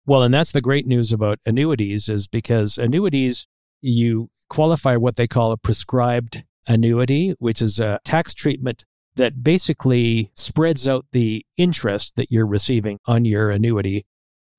Well, 0.05 0.23
and 0.23 0.33
that's 0.33 0.51
the 0.51 0.61
great 0.61 0.87
news 0.87 1.13
about 1.13 1.39
annuities 1.45 2.09
is 2.09 2.27
because 2.27 2.77
annuities, 2.77 3.47
you 3.81 4.29
qualify 4.49 4.95
what 4.95 5.17
they 5.17 5.27
call 5.27 5.51
a 5.51 5.57
prescribed 5.57 6.43
annuity, 6.67 7.35
which 7.39 7.61
is 7.61 7.79
a 7.79 7.99
tax 8.03 8.33
treatment 8.33 8.85
that 9.15 9.43
basically 9.43 10.31
spreads 10.33 10.87
out 10.87 11.05
the 11.11 11.45
interest 11.57 12.15
that 12.15 12.31
you're 12.31 12.47
receiving 12.47 12.99
on 13.05 13.25
your 13.25 13.49
annuity 13.49 14.05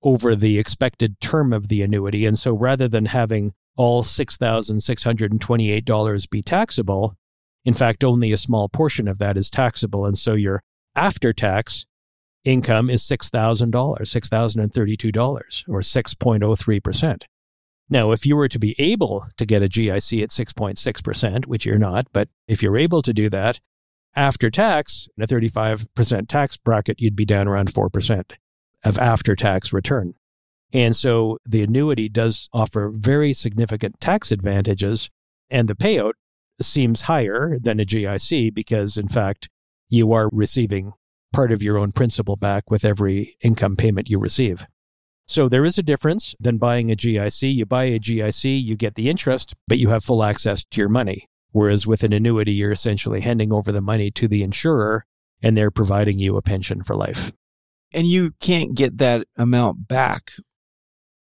over 0.02 0.36
the 0.36 0.58
expected 0.58 1.20
term 1.20 1.52
of 1.52 1.68
the 1.68 1.82
annuity. 1.82 2.24
And 2.26 2.36
so 2.38 2.52
rather 2.52 2.88
than 2.88 3.04
having 3.06 3.52
all 3.76 4.02
$6,628 4.02 6.30
be 6.30 6.42
taxable, 6.42 7.14
in 7.64 7.74
fact, 7.74 8.04
only 8.04 8.32
a 8.32 8.36
small 8.36 8.68
portion 8.68 9.08
of 9.08 9.18
that 9.18 9.36
is 9.36 9.50
taxable. 9.50 10.06
And 10.06 10.18
so 10.18 10.34
your 10.34 10.62
after 10.94 11.32
tax 11.32 11.86
income 12.44 12.88
is 12.88 13.02
$6,000, 13.02 13.70
$6,032, 13.70 15.68
or 15.68 15.80
6.03%. 15.80 17.22
Now, 17.92 18.12
if 18.12 18.24
you 18.24 18.36
were 18.36 18.48
to 18.48 18.58
be 18.58 18.76
able 18.78 19.26
to 19.36 19.44
get 19.44 19.62
a 19.62 19.68
GIC 19.68 20.22
at 20.22 20.30
6.6%, 20.30 21.46
which 21.46 21.66
you're 21.66 21.76
not, 21.76 22.06
but 22.12 22.28
if 22.46 22.62
you're 22.62 22.76
able 22.76 23.02
to 23.02 23.12
do 23.12 23.28
that, 23.30 23.60
after 24.14 24.50
tax, 24.50 25.08
in 25.16 25.22
a 25.22 25.26
35% 25.26 26.28
tax 26.28 26.56
bracket, 26.56 27.00
you'd 27.00 27.16
be 27.16 27.24
down 27.24 27.46
around 27.46 27.72
4% 27.72 28.32
of 28.84 28.98
after 28.98 29.36
tax 29.36 29.72
return. 29.72 30.14
And 30.72 30.94
so 30.94 31.38
the 31.44 31.62
annuity 31.62 32.08
does 32.08 32.48
offer 32.52 32.92
very 32.94 33.32
significant 33.32 34.00
tax 34.00 34.30
advantages, 34.30 35.10
and 35.50 35.68
the 35.68 35.74
payout 35.74 36.12
seems 36.62 37.02
higher 37.02 37.58
than 37.60 37.80
a 37.80 37.84
GIC 37.84 38.54
because, 38.54 38.96
in 38.96 39.08
fact, 39.08 39.48
you 39.88 40.12
are 40.12 40.28
receiving 40.32 40.92
part 41.32 41.52
of 41.52 41.62
your 41.62 41.78
own 41.78 41.92
principal 41.92 42.36
back 42.36 42.70
with 42.70 42.84
every 42.84 43.34
income 43.42 43.76
payment 43.76 44.10
you 44.10 44.18
receive. 44.18 44.66
So 45.26 45.48
there 45.48 45.64
is 45.64 45.78
a 45.78 45.82
difference 45.82 46.34
than 46.40 46.58
buying 46.58 46.90
a 46.90 46.96
GIC. 46.96 47.54
You 47.54 47.64
buy 47.64 47.84
a 47.84 48.00
GIC, 48.00 48.62
you 48.62 48.76
get 48.76 48.96
the 48.96 49.08
interest, 49.08 49.54
but 49.68 49.78
you 49.78 49.90
have 49.90 50.02
full 50.02 50.24
access 50.24 50.64
to 50.64 50.80
your 50.80 50.88
money. 50.88 51.26
Whereas 51.52 51.86
with 51.86 52.02
an 52.02 52.12
annuity, 52.12 52.52
you're 52.52 52.72
essentially 52.72 53.20
handing 53.20 53.52
over 53.52 53.70
the 53.70 53.80
money 53.80 54.10
to 54.12 54.28
the 54.28 54.42
insurer 54.42 55.04
and 55.42 55.56
they're 55.56 55.70
providing 55.70 56.18
you 56.18 56.36
a 56.36 56.42
pension 56.42 56.82
for 56.82 56.96
life. 56.96 57.32
And 57.92 58.06
you 58.06 58.32
can't 58.40 58.74
get 58.74 58.98
that 58.98 59.26
amount 59.36 59.88
back. 59.88 60.32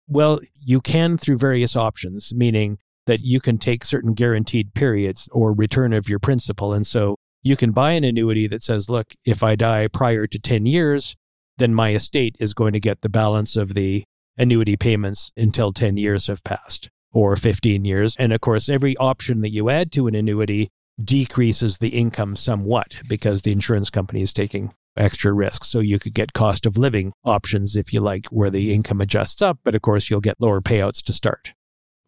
Well, 0.06 0.40
you 0.58 0.80
can 0.80 1.16
through 1.16 1.38
various 1.38 1.76
options, 1.76 2.34
meaning 2.34 2.78
that 3.06 3.20
you 3.20 3.40
can 3.40 3.58
take 3.58 3.84
certain 3.84 4.14
guaranteed 4.14 4.74
periods 4.74 5.28
or 5.32 5.52
return 5.52 5.92
of 5.92 6.08
your 6.08 6.18
principal. 6.18 6.72
And 6.72 6.86
so 6.86 7.16
you 7.42 7.56
can 7.56 7.72
buy 7.72 7.92
an 7.92 8.04
annuity 8.04 8.46
that 8.46 8.62
says, 8.62 8.90
look, 8.90 9.14
if 9.24 9.42
I 9.42 9.56
die 9.56 9.88
prior 9.88 10.26
to 10.26 10.38
10 10.38 10.66
years, 10.66 11.16
then 11.56 11.74
my 11.74 11.94
estate 11.94 12.36
is 12.38 12.54
going 12.54 12.72
to 12.72 12.80
get 12.80 13.00
the 13.00 13.08
balance 13.08 13.56
of 13.56 13.74
the 13.74 14.04
annuity 14.36 14.76
payments 14.76 15.32
until 15.36 15.72
10 15.72 15.96
years 15.96 16.26
have 16.26 16.44
passed 16.44 16.88
or 17.12 17.36
15 17.36 17.84
years. 17.84 18.16
And 18.18 18.32
of 18.32 18.40
course, 18.40 18.68
every 18.68 18.96
option 18.96 19.40
that 19.40 19.50
you 19.50 19.68
add 19.68 19.92
to 19.92 20.06
an 20.06 20.14
annuity 20.14 20.68
decreases 21.02 21.78
the 21.78 21.88
income 21.88 22.36
somewhat 22.36 22.96
because 23.08 23.42
the 23.42 23.52
insurance 23.52 23.90
company 23.90 24.22
is 24.22 24.32
taking 24.32 24.72
extra 24.96 25.32
risk. 25.32 25.64
So 25.64 25.80
you 25.80 25.98
could 25.98 26.14
get 26.14 26.32
cost 26.32 26.66
of 26.66 26.76
living 26.76 27.12
options 27.24 27.76
if 27.76 27.92
you 27.92 28.00
like, 28.00 28.26
where 28.26 28.50
the 28.50 28.72
income 28.74 29.00
adjusts 29.00 29.40
up, 29.40 29.58
but 29.64 29.74
of 29.74 29.82
course 29.82 30.10
you'll 30.10 30.20
get 30.20 30.40
lower 30.40 30.60
payouts 30.60 31.02
to 31.04 31.12
start. 31.12 31.52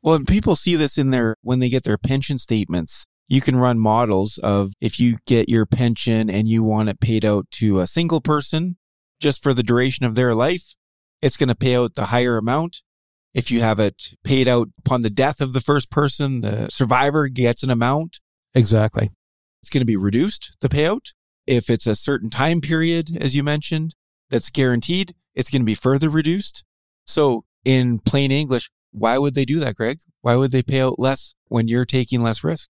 Well, 0.03 0.21
people 0.27 0.57
see 0.57 0.75
this 0.75 0.99
in 0.99 1.11
their, 1.11 1.37
when 1.43 1.61
they 1.61 1.69
get 1.69 1.85
their 1.85 1.99
pension 1.99 2.39
statements, 2.39 3.07
you 3.29 3.41
can 3.41 3.57
run 3.57 3.79
models 3.79 4.39
of 4.39 4.73
if 4.81 4.99
you 4.99 5.19
get 5.27 5.49
your 5.49 5.65
pension 5.65 6.29
and 6.29 6.49
you 6.49 6.63
want 6.63 6.89
it 6.89 7.01
paid 7.01 7.25
out 7.25 7.51
to 7.53 7.79
a 7.79 7.87
single 7.87 8.21
person 8.21 8.77
just 9.21 9.43
for 9.43 9.55
the 9.55 9.63
duration 9.63 10.05
of 10.05 10.17
their 10.17 10.35
life, 10.35 10.75
it's 11.23 11.37
going 11.37 11.49
to 11.49 11.55
pay 11.55 11.77
out 11.77 11.95
the 11.95 12.07
higher 12.07 12.37
amount. 12.37 12.83
If 13.33 13.51
you 13.51 13.61
have 13.61 13.79
it 13.79 14.15
paid 14.25 14.49
out 14.49 14.69
upon 14.81 15.03
the 15.03 15.09
death 15.09 15.41
of 15.41 15.53
the 15.53 15.61
first 15.61 15.91
person, 15.91 16.41
the 16.41 16.69
survivor 16.69 17.29
gets 17.29 17.63
an 17.63 17.71
amount. 17.71 18.21
Exactly. 18.55 19.11
It's 19.63 19.71
going 19.71 19.81
to 19.81 19.87
be 19.87 19.97
reduced, 19.97 20.57
the 20.61 20.69
payout. 20.69 21.15
If 21.47 21.71
it's 21.71 21.87
a 21.87 21.97
certain 21.97 22.29
time 22.29 22.61
period, 22.61 23.17
as 23.19 23.35
you 23.35 23.43
mentioned, 23.43 23.95
that's 24.29 24.51
guaranteed, 24.51 25.15
it's 25.35 25.49
going 25.49 25.63
to 25.63 25.67
be 25.67 25.75
further 25.75 26.11
reduced. 26.11 26.65
So 27.07 27.45
in 27.65 28.01
plain 28.01 28.33
English, 28.33 28.71
why 28.93 29.19
would 29.19 29.35
they 29.35 29.45
do 29.45 29.59
that, 29.61 29.77
Greg? 29.77 30.01
Why 30.21 30.37
would 30.37 30.53
they 30.53 30.63
pay 30.63 30.81
out 30.81 30.99
less 30.99 31.35
when 31.49 31.67
you're 31.69 31.85
taking 31.85 32.23
less 32.23 32.45
risk? 32.45 32.69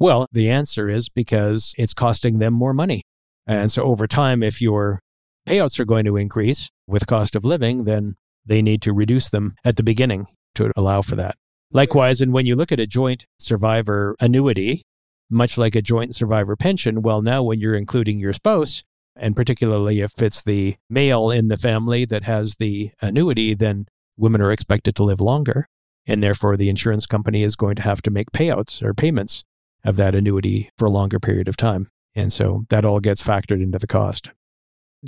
Well, 0.00 0.26
the 0.32 0.48
answer 0.48 0.88
is 0.88 1.08
because 1.08 1.74
it's 1.76 1.92
costing 1.92 2.38
them 2.38 2.54
more 2.54 2.72
money. 2.72 3.02
And 3.46 3.70
so 3.70 3.82
over 3.84 4.06
time, 4.06 4.42
if 4.42 4.62
your 4.62 5.00
payouts 5.46 5.80
are 5.80 5.84
going 5.84 6.04
to 6.04 6.16
increase 6.16 6.70
with 6.86 7.06
cost 7.06 7.34
of 7.34 7.44
living, 7.44 7.84
then 7.84 8.14
they 8.46 8.62
need 8.62 8.80
to 8.82 8.92
reduce 8.92 9.28
them 9.28 9.54
at 9.64 9.76
the 9.76 9.82
beginning 9.82 10.26
to 10.54 10.72
allow 10.76 11.02
for 11.02 11.16
that. 11.16 11.34
Likewise, 11.72 12.20
and 12.20 12.32
when 12.32 12.46
you 12.46 12.56
look 12.56 12.72
at 12.72 12.80
a 12.80 12.86
joint 12.86 13.26
survivor 13.38 14.16
annuity, 14.20 14.82
much 15.28 15.58
like 15.58 15.74
a 15.74 15.82
joint 15.82 16.14
survivor 16.14 16.56
pension, 16.56 17.02
well, 17.02 17.20
now 17.20 17.42
when 17.42 17.60
you're 17.60 17.74
including 17.74 18.18
your 18.18 18.32
spouse, 18.32 18.84
And 19.18 19.34
particularly 19.34 20.00
if 20.00 20.22
it's 20.22 20.42
the 20.42 20.76
male 20.88 21.30
in 21.30 21.48
the 21.48 21.56
family 21.56 22.04
that 22.04 22.24
has 22.24 22.56
the 22.56 22.90
annuity, 23.02 23.54
then 23.54 23.86
women 24.18 24.40
are 24.40 24.52
expected 24.52 24.94
to 24.96 25.04
live 25.04 25.20
longer. 25.20 25.68
And 26.06 26.22
therefore, 26.22 26.56
the 26.56 26.68
insurance 26.68 27.06
company 27.06 27.42
is 27.42 27.56
going 27.56 27.76
to 27.76 27.82
have 27.82 28.02
to 28.02 28.10
make 28.10 28.32
payouts 28.32 28.82
or 28.82 28.94
payments 28.94 29.44
of 29.84 29.96
that 29.96 30.14
annuity 30.14 30.70
for 30.78 30.86
a 30.86 30.90
longer 30.90 31.20
period 31.20 31.48
of 31.48 31.56
time. 31.56 31.88
And 32.14 32.32
so 32.32 32.64
that 32.70 32.84
all 32.84 33.00
gets 33.00 33.22
factored 33.22 33.62
into 33.62 33.78
the 33.78 33.86
cost. 33.86 34.30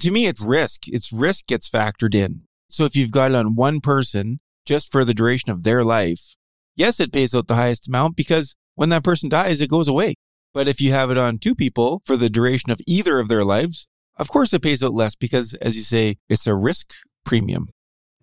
To 0.01 0.11
me, 0.11 0.27
it's 0.27 0.45
risk. 0.45 0.87
It's 0.87 1.13
risk 1.13 1.47
gets 1.47 1.69
factored 1.69 2.15
in. 2.15 2.43
So 2.69 2.85
if 2.85 2.95
you've 2.95 3.11
got 3.11 3.33
it 3.33 3.37
on 3.37 3.57
one 3.57 3.81
person 3.81 4.41
just 4.65 4.93
for 4.93 5.05
the 5.05 5.15
duration 5.15 5.51
of 5.51 5.65
their 5.65 5.85
life, 5.85 6.37
yes, 6.77 7.01
it 7.01 7.13
pays 7.13 7.35
out 7.35 7.49
the 7.49 7.57
highest 7.57 7.89
amount 7.89 8.15
because 8.15 8.55
when 8.75 8.91
that 8.91 9.03
person 9.03 9.29
dies, 9.29 9.61
it 9.61 9.71
goes 9.71 9.89
away. 9.89 10.15
But 10.53 10.69
if 10.69 10.81
you 10.81 10.93
have 10.93 11.11
it 11.11 11.19
on 11.19 11.39
two 11.39 11.55
people 11.55 12.03
for 12.05 12.17
the 12.17 12.31
duration 12.31 12.71
of 12.71 12.81
either 12.87 13.19
of 13.19 13.29
their 13.29 13.45
lives, 13.45 13.89
of 14.19 14.29
course 14.29 14.53
it 14.53 14.63
pays 14.63 14.83
out 14.83 14.95
less 14.95 15.17
because, 15.17 15.55
as 15.55 15.77
you 15.77 15.83
say, 15.83 16.19
it's 16.29 16.47
a 16.47 16.55
risk 16.55 16.93
premium. 17.25 17.69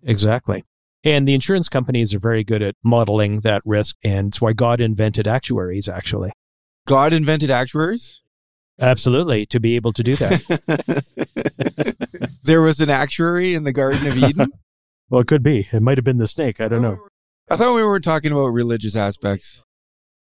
Exactly. 0.02 0.64
And 1.08 1.26
the 1.26 1.32
insurance 1.32 1.70
companies 1.70 2.12
are 2.12 2.18
very 2.18 2.44
good 2.44 2.60
at 2.60 2.74
modeling 2.84 3.40
that 3.40 3.62
risk. 3.64 3.96
And 4.04 4.28
it's 4.28 4.42
why 4.42 4.52
God 4.52 4.78
invented 4.78 5.26
actuaries, 5.26 5.88
actually. 5.88 6.32
God 6.86 7.14
invented 7.14 7.50
actuaries? 7.50 8.22
Absolutely, 8.78 9.46
to 9.46 9.58
be 9.58 9.74
able 9.74 9.94
to 9.94 10.02
do 10.02 10.14
that. 10.16 11.00
there 12.44 12.60
was 12.60 12.80
an 12.80 12.90
actuary 12.90 13.54
in 13.54 13.64
the 13.64 13.72
Garden 13.72 14.06
of 14.06 14.18
Eden? 14.18 14.52
well, 15.08 15.22
it 15.22 15.26
could 15.26 15.42
be. 15.42 15.66
It 15.72 15.80
might 15.80 15.96
have 15.96 16.04
been 16.04 16.18
the 16.18 16.28
snake. 16.28 16.60
I 16.60 16.68
don't 16.68 16.82
know. 16.82 16.98
I 17.48 17.56
thought 17.56 17.74
we 17.74 17.82
were 17.82 18.00
talking 18.00 18.30
about 18.30 18.48
religious 18.48 18.94
aspects. 18.94 19.64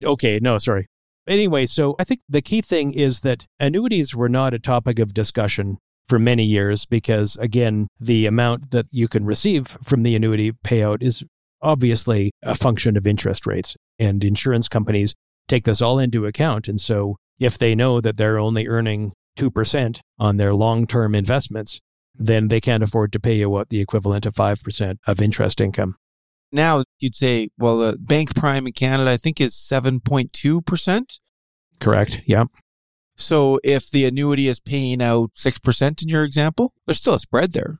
Okay, 0.03 0.39
no, 0.41 0.57
sorry. 0.57 0.87
Anyway, 1.27 1.67
so 1.67 1.95
I 1.99 2.03
think 2.05 2.21
the 2.27 2.41
key 2.41 2.61
thing 2.61 2.91
is 2.91 3.19
that 3.19 3.45
annuities 3.59 4.15
were 4.15 4.29
not 4.29 4.55
a 4.55 4.59
topic 4.59 4.97
of 4.97 5.13
discussion 5.13 5.77
for 6.11 6.19
many 6.19 6.43
years 6.43 6.85
because, 6.85 7.37
again, 7.37 7.87
the 7.97 8.25
amount 8.25 8.71
that 8.71 8.85
you 8.91 9.07
can 9.07 9.25
receive 9.25 9.77
from 9.81 10.03
the 10.03 10.13
annuity 10.13 10.51
payout 10.51 11.01
is 11.01 11.23
obviously 11.61 12.31
a 12.43 12.53
function 12.53 12.97
of 12.97 13.07
interest 13.07 13.47
rates. 13.47 13.77
And 13.97 14.21
insurance 14.21 14.67
companies 14.67 15.15
take 15.47 15.63
this 15.63 15.81
all 15.81 15.99
into 15.99 16.25
account. 16.25 16.67
And 16.67 16.81
so 16.81 17.15
if 17.39 17.57
they 17.57 17.75
know 17.75 18.01
that 18.01 18.17
they're 18.17 18.37
only 18.37 18.67
earning 18.67 19.13
2% 19.39 20.01
on 20.19 20.35
their 20.35 20.53
long 20.53 20.85
term 20.85 21.15
investments, 21.15 21.79
then 22.13 22.49
they 22.49 22.59
can't 22.59 22.83
afford 22.83 23.13
to 23.13 23.19
pay 23.21 23.35
you 23.35 23.49
what 23.49 23.69
the 23.69 23.79
equivalent 23.79 24.25
of 24.25 24.33
5% 24.33 24.97
of 25.07 25.21
interest 25.21 25.61
income. 25.61 25.95
Now 26.51 26.83
you'd 26.99 27.15
say, 27.15 27.51
well, 27.57 27.77
the 27.77 27.97
bank 27.97 28.35
prime 28.35 28.67
in 28.67 28.73
Canada, 28.73 29.11
I 29.11 29.15
think, 29.15 29.39
is 29.39 29.53
7.2%. 29.53 31.19
Correct. 31.79 32.19
Yeah. 32.25 32.43
So 33.21 33.59
if 33.63 33.89
the 33.89 34.05
annuity 34.05 34.47
is 34.47 34.59
paying 34.59 35.01
out 35.01 35.33
6% 35.35 36.01
in 36.01 36.09
your 36.09 36.23
example, 36.23 36.73
there's 36.85 36.99
still 36.99 37.13
a 37.13 37.19
spread 37.19 37.53
there. 37.53 37.79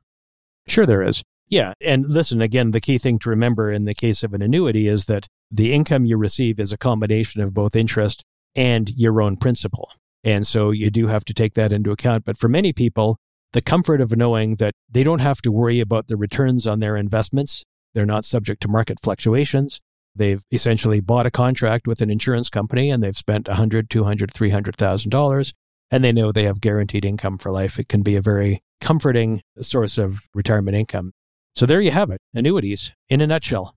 Sure, 0.66 0.86
there 0.86 1.02
is. 1.02 1.22
Yeah. 1.48 1.74
And 1.80 2.06
listen, 2.08 2.40
again, 2.40 2.70
the 2.70 2.80
key 2.80 2.96
thing 2.98 3.18
to 3.20 3.30
remember 3.30 3.70
in 3.70 3.84
the 3.84 3.94
case 3.94 4.22
of 4.22 4.32
an 4.32 4.40
annuity 4.40 4.88
is 4.88 5.04
that 5.06 5.28
the 5.50 5.74
income 5.74 6.06
you 6.06 6.16
receive 6.16 6.58
is 6.58 6.72
a 6.72 6.78
combination 6.78 7.42
of 7.42 7.52
both 7.52 7.76
interest 7.76 8.24
and 8.54 8.88
your 8.96 9.20
own 9.20 9.36
principal. 9.36 9.90
And 10.24 10.46
so 10.46 10.70
you 10.70 10.90
do 10.90 11.08
have 11.08 11.24
to 11.26 11.34
take 11.34 11.54
that 11.54 11.72
into 11.72 11.90
account. 11.90 12.24
But 12.24 12.38
for 12.38 12.48
many 12.48 12.72
people, 12.72 13.18
the 13.52 13.60
comfort 13.60 14.00
of 14.00 14.16
knowing 14.16 14.56
that 14.56 14.74
they 14.90 15.04
don't 15.04 15.18
have 15.18 15.42
to 15.42 15.52
worry 15.52 15.80
about 15.80 16.06
the 16.06 16.16
returns 16.16 16.66
on 16.66 16.80
their 16.80 16.96
investments, 16.96 17.64
they're 17.92 18.06
not 18.06 18.24
subject 18.24 18.62
to 18.62 18.68
market 18.68 18.98
fluctuations. 19.02 19.80
They've 20.14 20.44
essentially 20.50 21.00
bought 21.00 21.26
a 21.26 21.30
contract 21.30 21.86
with 21.86 22.00
an 22.00 22.10
insurance 22.10 22.48
company 22.48 22.90
and 22.90 23.02
they've 23.02 23.16
spent 23.16 23.46
$100, 23.46 23.88
$200, 23.88 24.30
$300,000 24.30 25.52
and 25.90 26.04
they 26.04 26.12
know 26.12 26.32
they 26.32 26.44
have 26.44 26.60
guaranteed 26.60 27.04
income 27.04 27.38
for 27.38 27.50
life. 27.50 27.78
It 27.78 27.88
can 27.88 28.02
be 28.02 28.16
a 28.16 28.22
very 28.22 28.62
comforting 28.80 29.42
source 29.60 29.98
of 29.98 30.28
retirement 30.34 30.76
income. 30.76 31.12
So 31.54 31.66
there 31.66 31.80
you 31.80 31.90
have 31.90 32.10
it, 32.10 32.20
annuities 32.34 32.92
in 33.08 33.20
a 33.20 33.26
nutshell. 33.26 33.74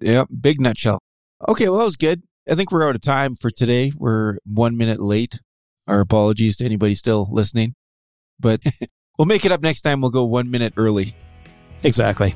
Yeah, 0.00 0.24
big 0.40 0.60
nutshell. 0.60 0.98
Okay, 1.48 1.68
well, 1.68 1.78
that 1.78 1.84
was 1.84 1.96
good. 1.96 2.22
I 2.50 2.54
think 2.54 2.72
we're 2.72 2.88
out 2.88 2.94
of 2.94 3.02
time 3.02 3.34
for 3.34 3.50
today. 3.50 3.92
We're 3.96 4.38
one 4.44 4.76
minute 4.76 5.00
late. 5.00 5.40
Our 5.86 6.00
apologies 6.00 6.56
to 6.58 6.64
anybody 6.64 6.94
still 6.94 7.28
listening, 7.30 7.74
but 8.38 8.62
we'll 9.18 9.26
make 9.26 9.44
it 9.44 9.52
up 9.52 9.60
next 9.60 9.82
time. 9.82 10.00
We'll 10.00 10.10
go 10.10 10.24
one 10.24 10.50
minute 10.50 10.74
early. 10.76 11.14
Exactly. 11.82 12.34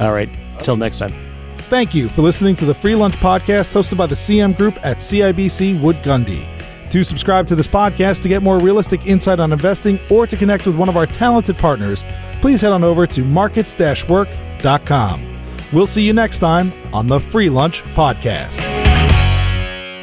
All 0.00 0.12
right. 0.12 0.28
Till 0.60 0.76
next 0.76 0.98
time. 0.98 1.33
Thank 1.68 1.94
you 1.94 2.08
for 2.08 2.22
listening 2.22 2.54
to 2.56 2.66
the 2.66 2.74
Free 2.74 2.94
Lunch 2.94 3.14
Podcast 3.16 3.74
hosted 3.74 3.96
by 3.96 4.06
the 4.06 4.14
CM 4.14 4.56
Group 4.56 4.76
at 4.84 4.98
CIBC 4.98 5.80
Wood 5.80 5.96
Gundy. 5.96 6.46
To 6.90 7.02
subscribe 7.02 7.48
to 7.48 7.56
this 7.56 7.66
podcast 7.66 8.22
to 8.22 8.28
get 8.28 8.42
more 8.42 8.60
realistic 8.60 9.06
insight 9.06 9.40
on 9.40 9.52
investing 9.52 9.98
or 10.10 10.26
to 10.26 10.36
connect 10.36 10.66
with 10.66 10.76
one 10.76 10.88
of 10.88 10.96
our 10.96 11.06
talented 11.06 11.58
partners, 11.58 12.04
please 12.40 12.60
head 12.60 12.72
on 12.72 12.84
over 12.84 13.06
to 13.06 13.24
markets 13.24 13.76
work.com. 14.08 15.26
We'll 15.72 15.86
see 15.88 16.02
you 16.02 16.12
next 16.12 16.38
time 16.38 16.72
on 16.92 17.06
the 17.08 17.18
Free 17.18 17.50
Lunch 17.50 17.82
Podcast. 17.94 18.83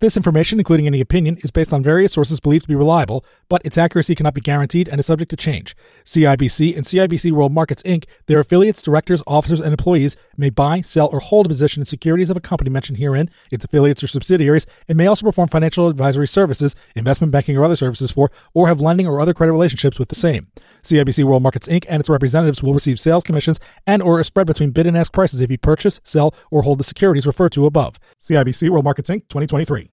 This 0.00 0.16
information, 0.16 0.58
including 0.58 0.86
any 0.86 1.02
opinion, 1.02 1.36
is 1.42 1.50
based 1.50 1.74
on 1.74 1.82
various 1.82 2.14
sources 2.14 2.40
believed 2.40 2.62
to 2.62 2.68
be 2.68 2.74
reliable, 2.74 3.22
but 3.50 3.60
its 3.66 3.76
accuracy 3.76 4.14
cannot 4.14 4.32
be 4.32 4.40
guaranteed 4.40 4.88
and 4.88 4.98
is 4.98 5.04
subject 5.04 5.28
to 5.28 5.36
change. 5.36 5.76
CIBC 6.06 6.74
and 6.74 6.86
CIBC 6.86 7.32
World 7.32 7.52
Markets 7.52 7.82
Inc., 7.82 8.04
their 8.24 8.40
affiliates, 8.40 8.80
directors, 8.80 9.22
officers, 9.26 9.60
and 9.60 9.72
employees 9.72 10.16
may 10.38 10.48
buy, 10.48 10.80
sell, 10.80 11.08
or 11.08 11.20
hold 11.20 11.44
a 11.44 11.50
position 11.50 11.82
in 11.82 11.84
securities 11.84 12.30
of 12.30 12.36
a 12.38 12.40
company 12.40 12.70
mentioned 12.70 12.96
herein, 12.96 13.28
its 13.52 13.62
affiliates 13.62 14.02
or 14.02 14.06
subsidiaries, 14.06 14.66
and 14.88 14.96
may 14.96 15.06
also 15.06 15.26
perform 15.26 15.48
financial 15.48 15.88
advisory 15.88 16.26
services, 16.26 16.74
investment 16.96 17.30
banking, 17.30 17.58
or 17.58 17.64
other 17.64 17.76
services 17.76 18.10
for, 18.10 18.30
or 18.54 18.68
have 18.68 18.80
lending 18.80 19.06
or 19.06 19.20
other 19.20 19.34
credit 19.34 19.52
relationships 19.52 19.98
with 19.98 20.08
the 20.08 20.14
same. 20.14 20.46
CIBC 20.82 21.24
World 21.24 21.42
Markets 21.42 21.68
Inc. 21.68 21.84
and 21.88 22.00
its 22.00 22.08
representatives 22.08 22.62
will 22.62 22.74
receive 22.74 22.98
sales 22.98 23.24
commissions 23.24 23.60
and 23.86 24.02
or 24.02 24.20
a 24.20 24.24
spread 24.24 24.46
between 24.46 24.70
bid 24.70 24.86
and 24.86 24.96
ask 24.96 25.12
prices 25.12 25.40
if 25.40 25.50
you 25.50 25.58
purchase, 25.58 26.00
sell, 26.04 26.34
or 26.50 26.62
hold 26.62 26.78
the 26.78 26.84
securities 26.84 27.26
referred 27.26 27.52
to 27.52 27.66
above. 27.66 27.96
CIBC 28.18 28.70
World 28.70 28.84
Markets 28.84 29.10
Inc. 29.10 29.28
2023. 29.28 29.90